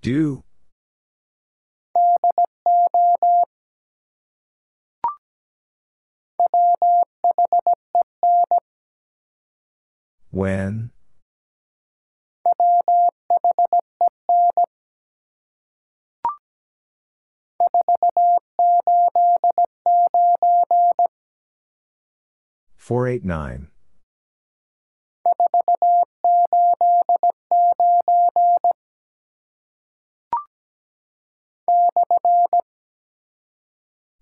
Do. 0.01 0.43
When? 10.31 10.91
Four 22.75 23.07
eight 23.07 23.25
nine. 23.25 23.69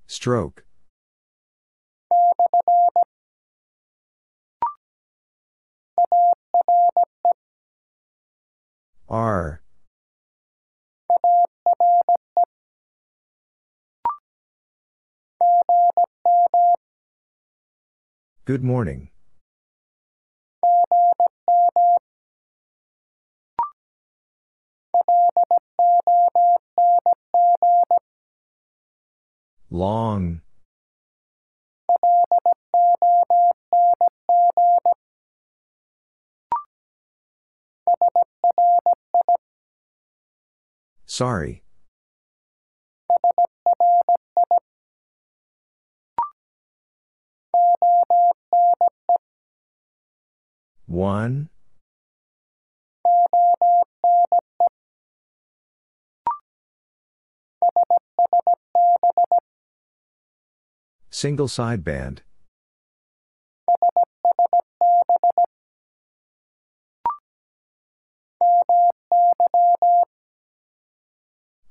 Stroke. 0.08 0.64
R. 9.10 9.62
Good 18.45 18.64
morning. 18.64 19.10
Long. 29.70 30.42
Sorry. 41.06 41.62
One. 50.86 51.50
Single 61.10 61.48
sideband. 61.48 62.20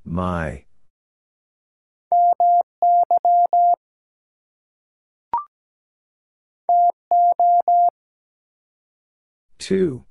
My. 0.03 0.65
Two. 9.63 10.03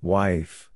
Wife. 0.00 0.70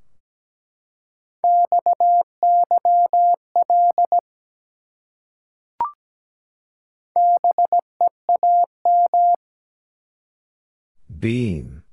Beam. 11.19 11.85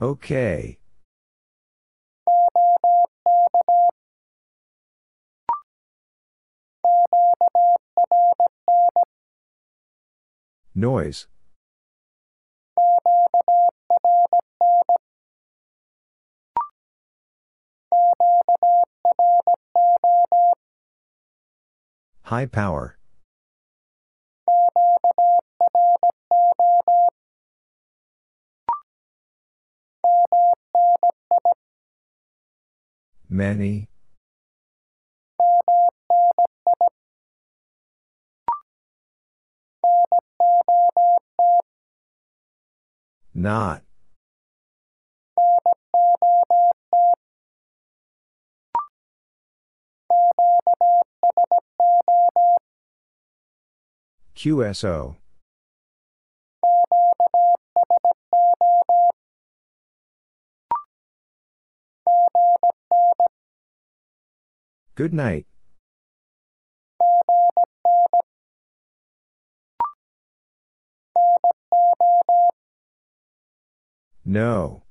Okay. 0.00 0.78
Noise. 10.74 11.26
High 22.24 22.46
power. 22.46 22.98
Many. 33.28 33.88
Not. 43.34 43.82
QSO. 54.36 55.16
Good 64.94 65.12
night. 65.12 65.46
No. 74.24 74.82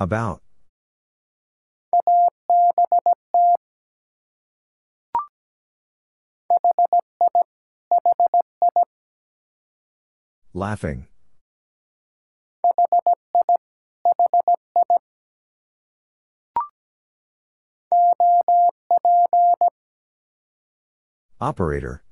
About. 0.00 0.42
Laughing. 10.58 11.06
Operator. 21.40 22.02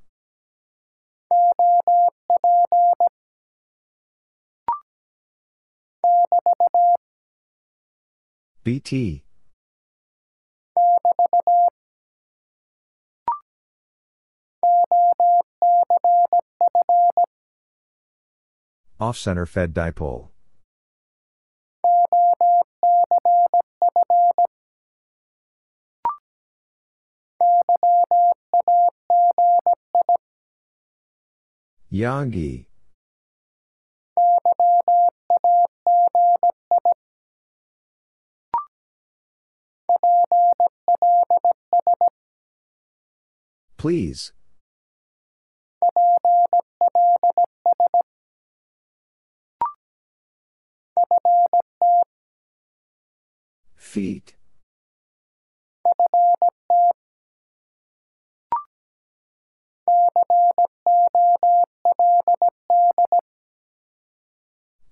BT. 8.62 9.25
Off-center 18.99 19.44
fed 19.44 19.75
dipole. 19.75 20.28
Yagi. 31.92 32.66
Please. 43.76 44.33
Feet. 53.97 54.34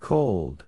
Cold. 0.01 0.65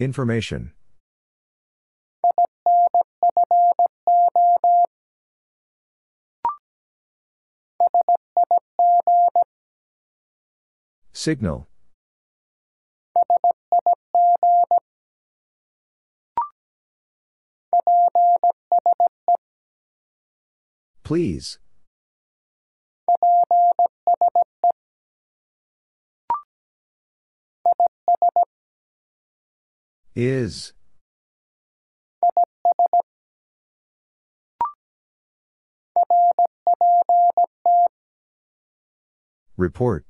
Information. 0.00 0.72
Signal. 11.16 11.66
Please. 21.02 21.58
Is. 30.14 30.74
Report. 39.56 40.04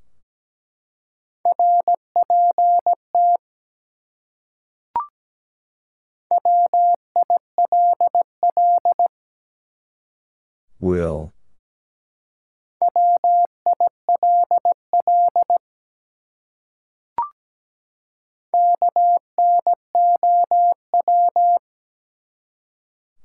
Will. 10.80 11.32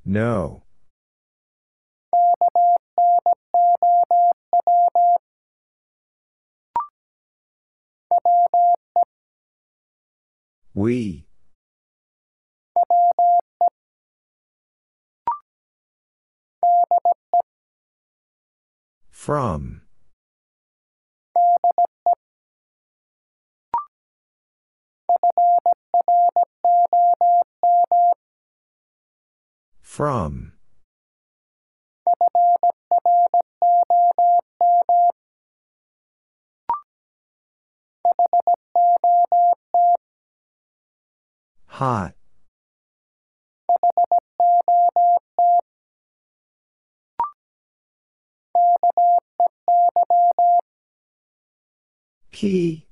No. 0.05 0.63
We. 10.73 11.25
From. 19.21 19.81
From. 29.79 30.53
Hot. 41.67 42.15
Key. 52.31 52.87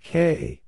K. 0.00 0.62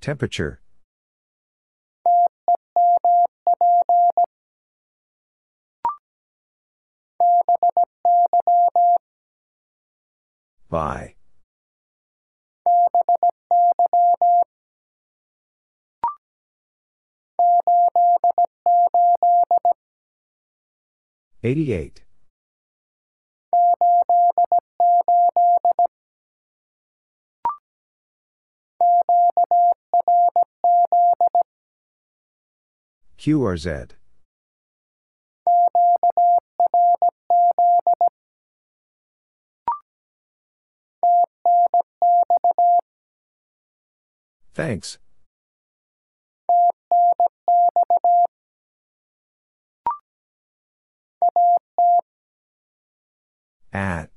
Temperature. 0.00 0.60
By. 10.68 11.14
Eighty-eight. 21.42 22.02
QRZ. 33.18 33.90
Thanks. 44.54 44.98
At. 53.72 54.10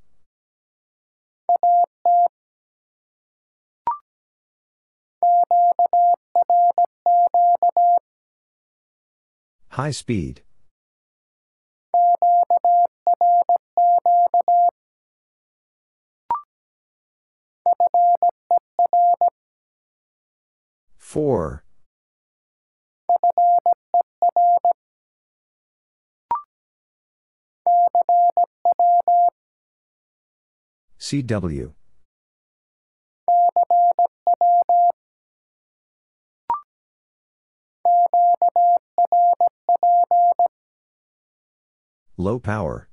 High 9.69 9.91
speed. 9.91 10.41
Four. 20.97 21.63
CW. 30.99 31.73
Low 42.17 42.39
power. 42.39 42.87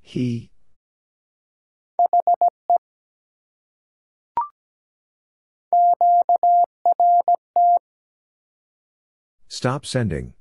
He. 0.00 0.50
Stop 9.48 9.84
sending. 9.84 10.32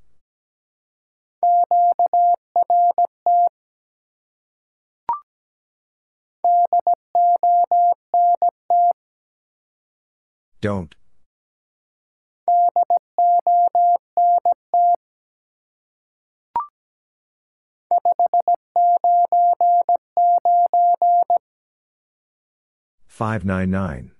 Don't. 10.61 10.95
Five 23.17 23.45
nine 23.45 23.71
nine. 23.71 24.11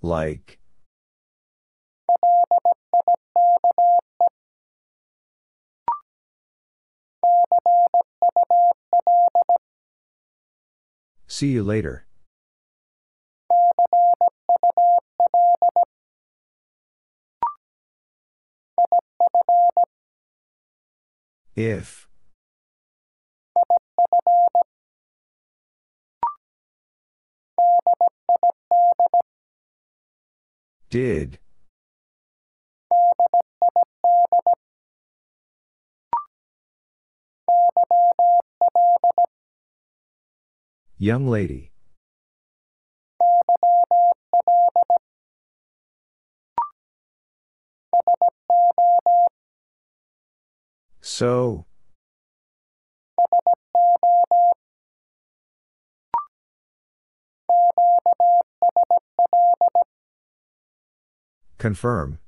Like. 0.00 0.60
See 11.26 11.48
you 11.48 11.62
later. 11.62 12.06
If. 21.54 22.08
Did. 30.90 31.38
Young 41.00 41.28
lady. 41.28 41.70
So. 51.00 51.66
Confirm. 61.58 62.18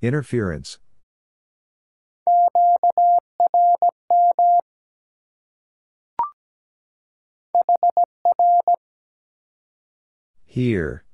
Interference. 0.00 0.78
Here. 10.44 11.04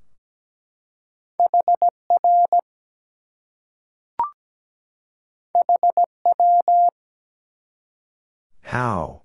How? 8.63 9.23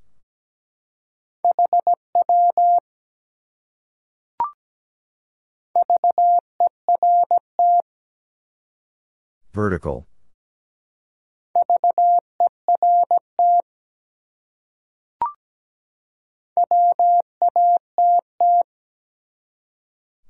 Vertical. 9.54 10.06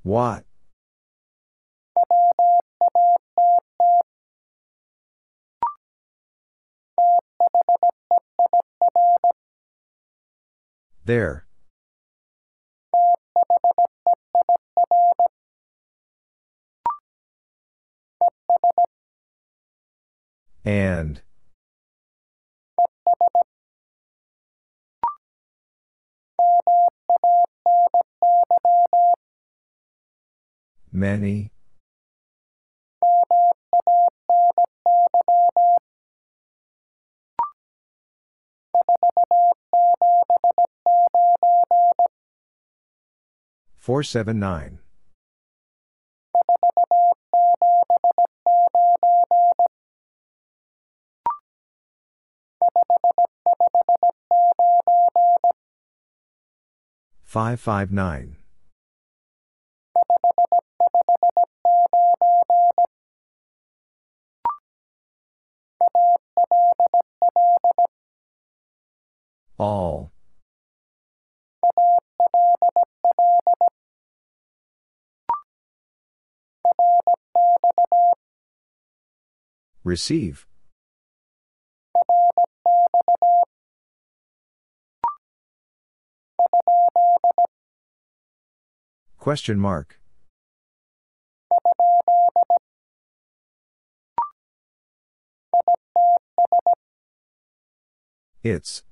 What? 0.04 0.46
There. 11.06 11.45
And. 20.66 21.22
Many. 30.92 31.52
Four 43.78 44.02
seven 44.02 44.40
nine. 44.40 44.80
Five 57.24 57.60
five 57.60 57.92
nine. 57.92 58.38
All. 69.58 70.12
Receive. 79.84 80.48
Question 89.26 89.60
mark. 89.60 90.00
It's. 98.44 98.84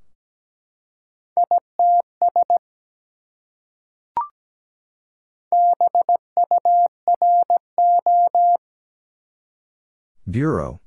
Bureau. 10.27 10.79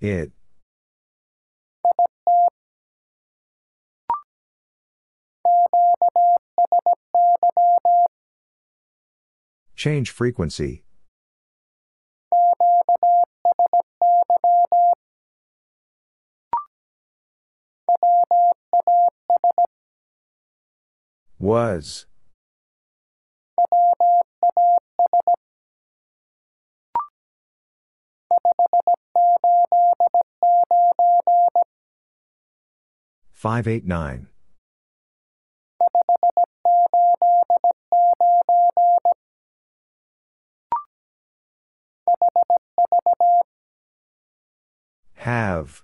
It. 0.00 0.32
Change 9.76 10.10
frequency. 10.10 10.84
Was. 21.38 22.06
Five 33.32 33.66
eight 33.66 33.86
nine. 33.86 34.26
Have. 45.14 45.82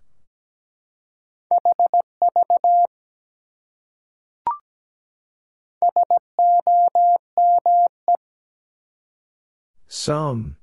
Some. 9.88 10.56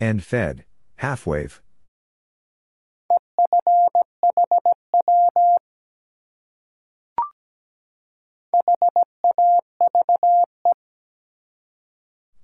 End 0.00 0.22
fed, 0.22 0.64
half 0.96 1.26
wave. 1.26 1.60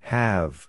Have. 0.01 0.69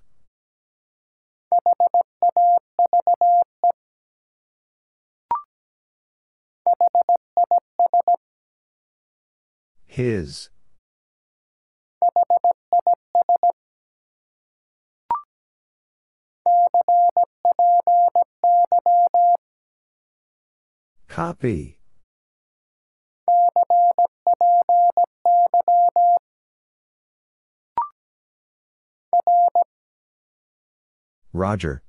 His. 9.85 10.49
Copy. 21.07 21.79
Roger. 31.31 31.83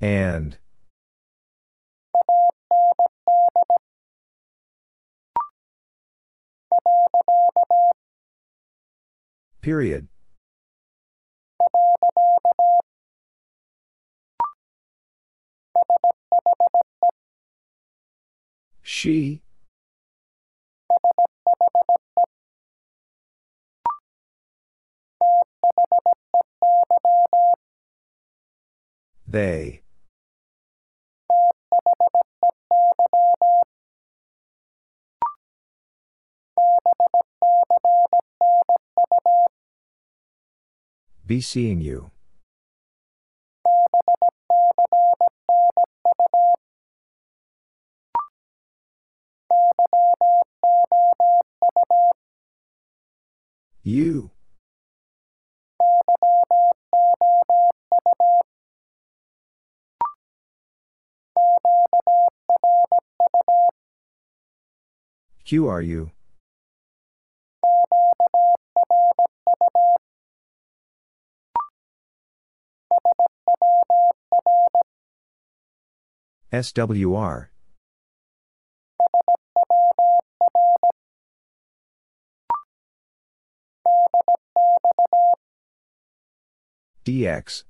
And. 0.00 0.56
Period. 9.60 10.08
She. 18.82 19.42
They. 29.28 29.82
Be 41.30 41.40
seeing 41.40 41.80
you. 41.80 42.10
You. 53.84 54.32
QRU? 65.46 66.10
SWR. 76.52 77.50
DX. 87.04 87.64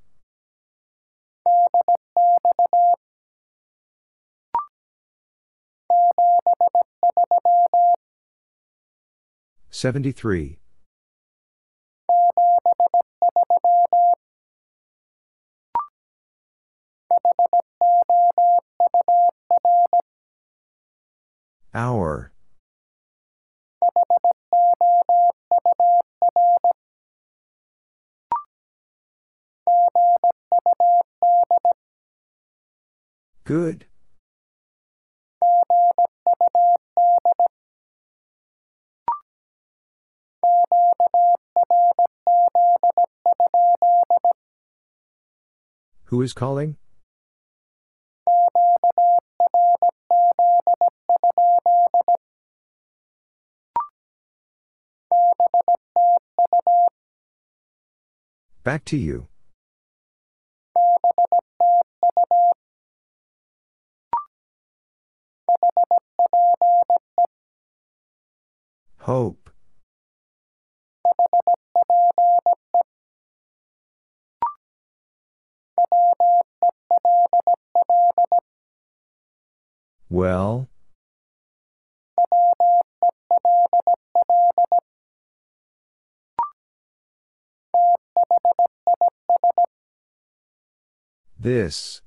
Seventy-three. 9.71 10.60
Hour. 21.73 22.33
Good. 33.45 33.87
Who 46.05 46.23
is 46.23 46.33
calling? 46.33 46.77
Back 58.63 58.85
to 58.87 58.97
you. 58.97 59.27
Hope. 68.99 69.51
Well? 80.11 80.69
This. 91.39 92.03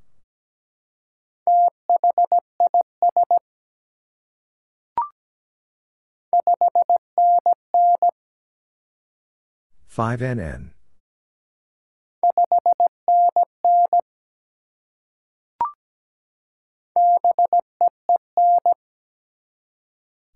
Five 9.87 10.19
NN. 10.19 10.71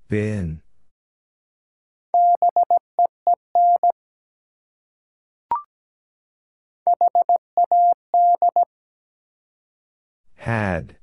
Bin. 0.09 0.61
Had. 10.35 10.97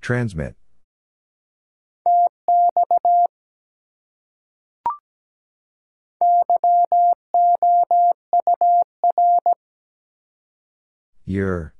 Transmit. 0.00 0.54
Your. 11.28 11.74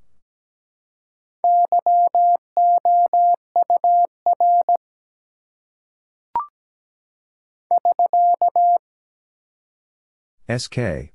SK. 10.51 11.13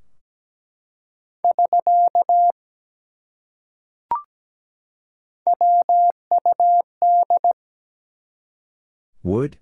Would? 9.22 9.58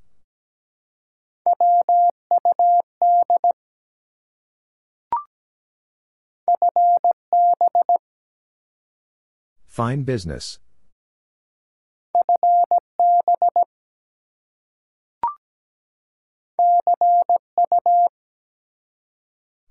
Fine 9.72 10.04
business. 10.04 10.60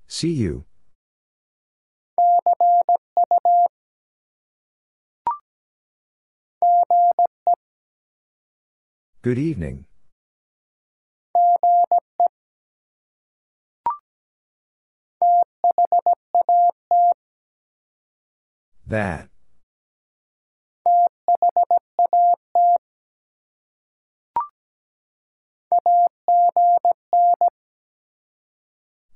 See 0.07 0.31
you. 0.33 0.65
Good 9.21 9.37
evening. 9.37 9.85
That. 18.87 19.29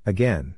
Again. 0.07 0.57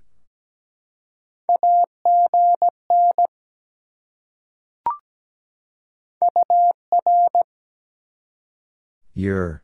Your. 9.14 9.62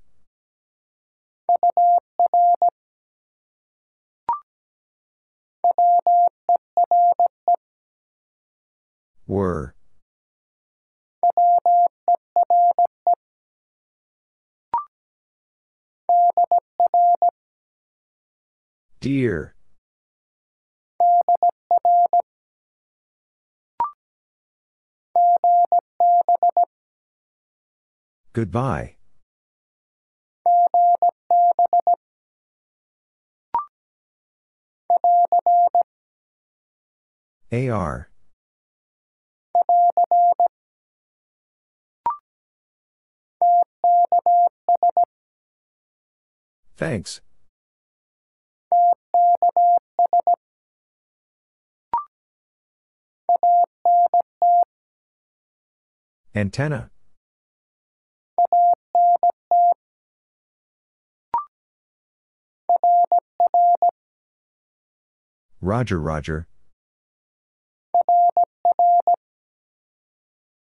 Were. 9.27 9.75
Dear. 19.01 19.55
Goodbye. 28.33 28.97
AR. 37.53 38.09
Thanks. 46.83 47.21
Antenna. 56.35 56.91
Roger, 65.61 66.01
Roger. 66.01 66.49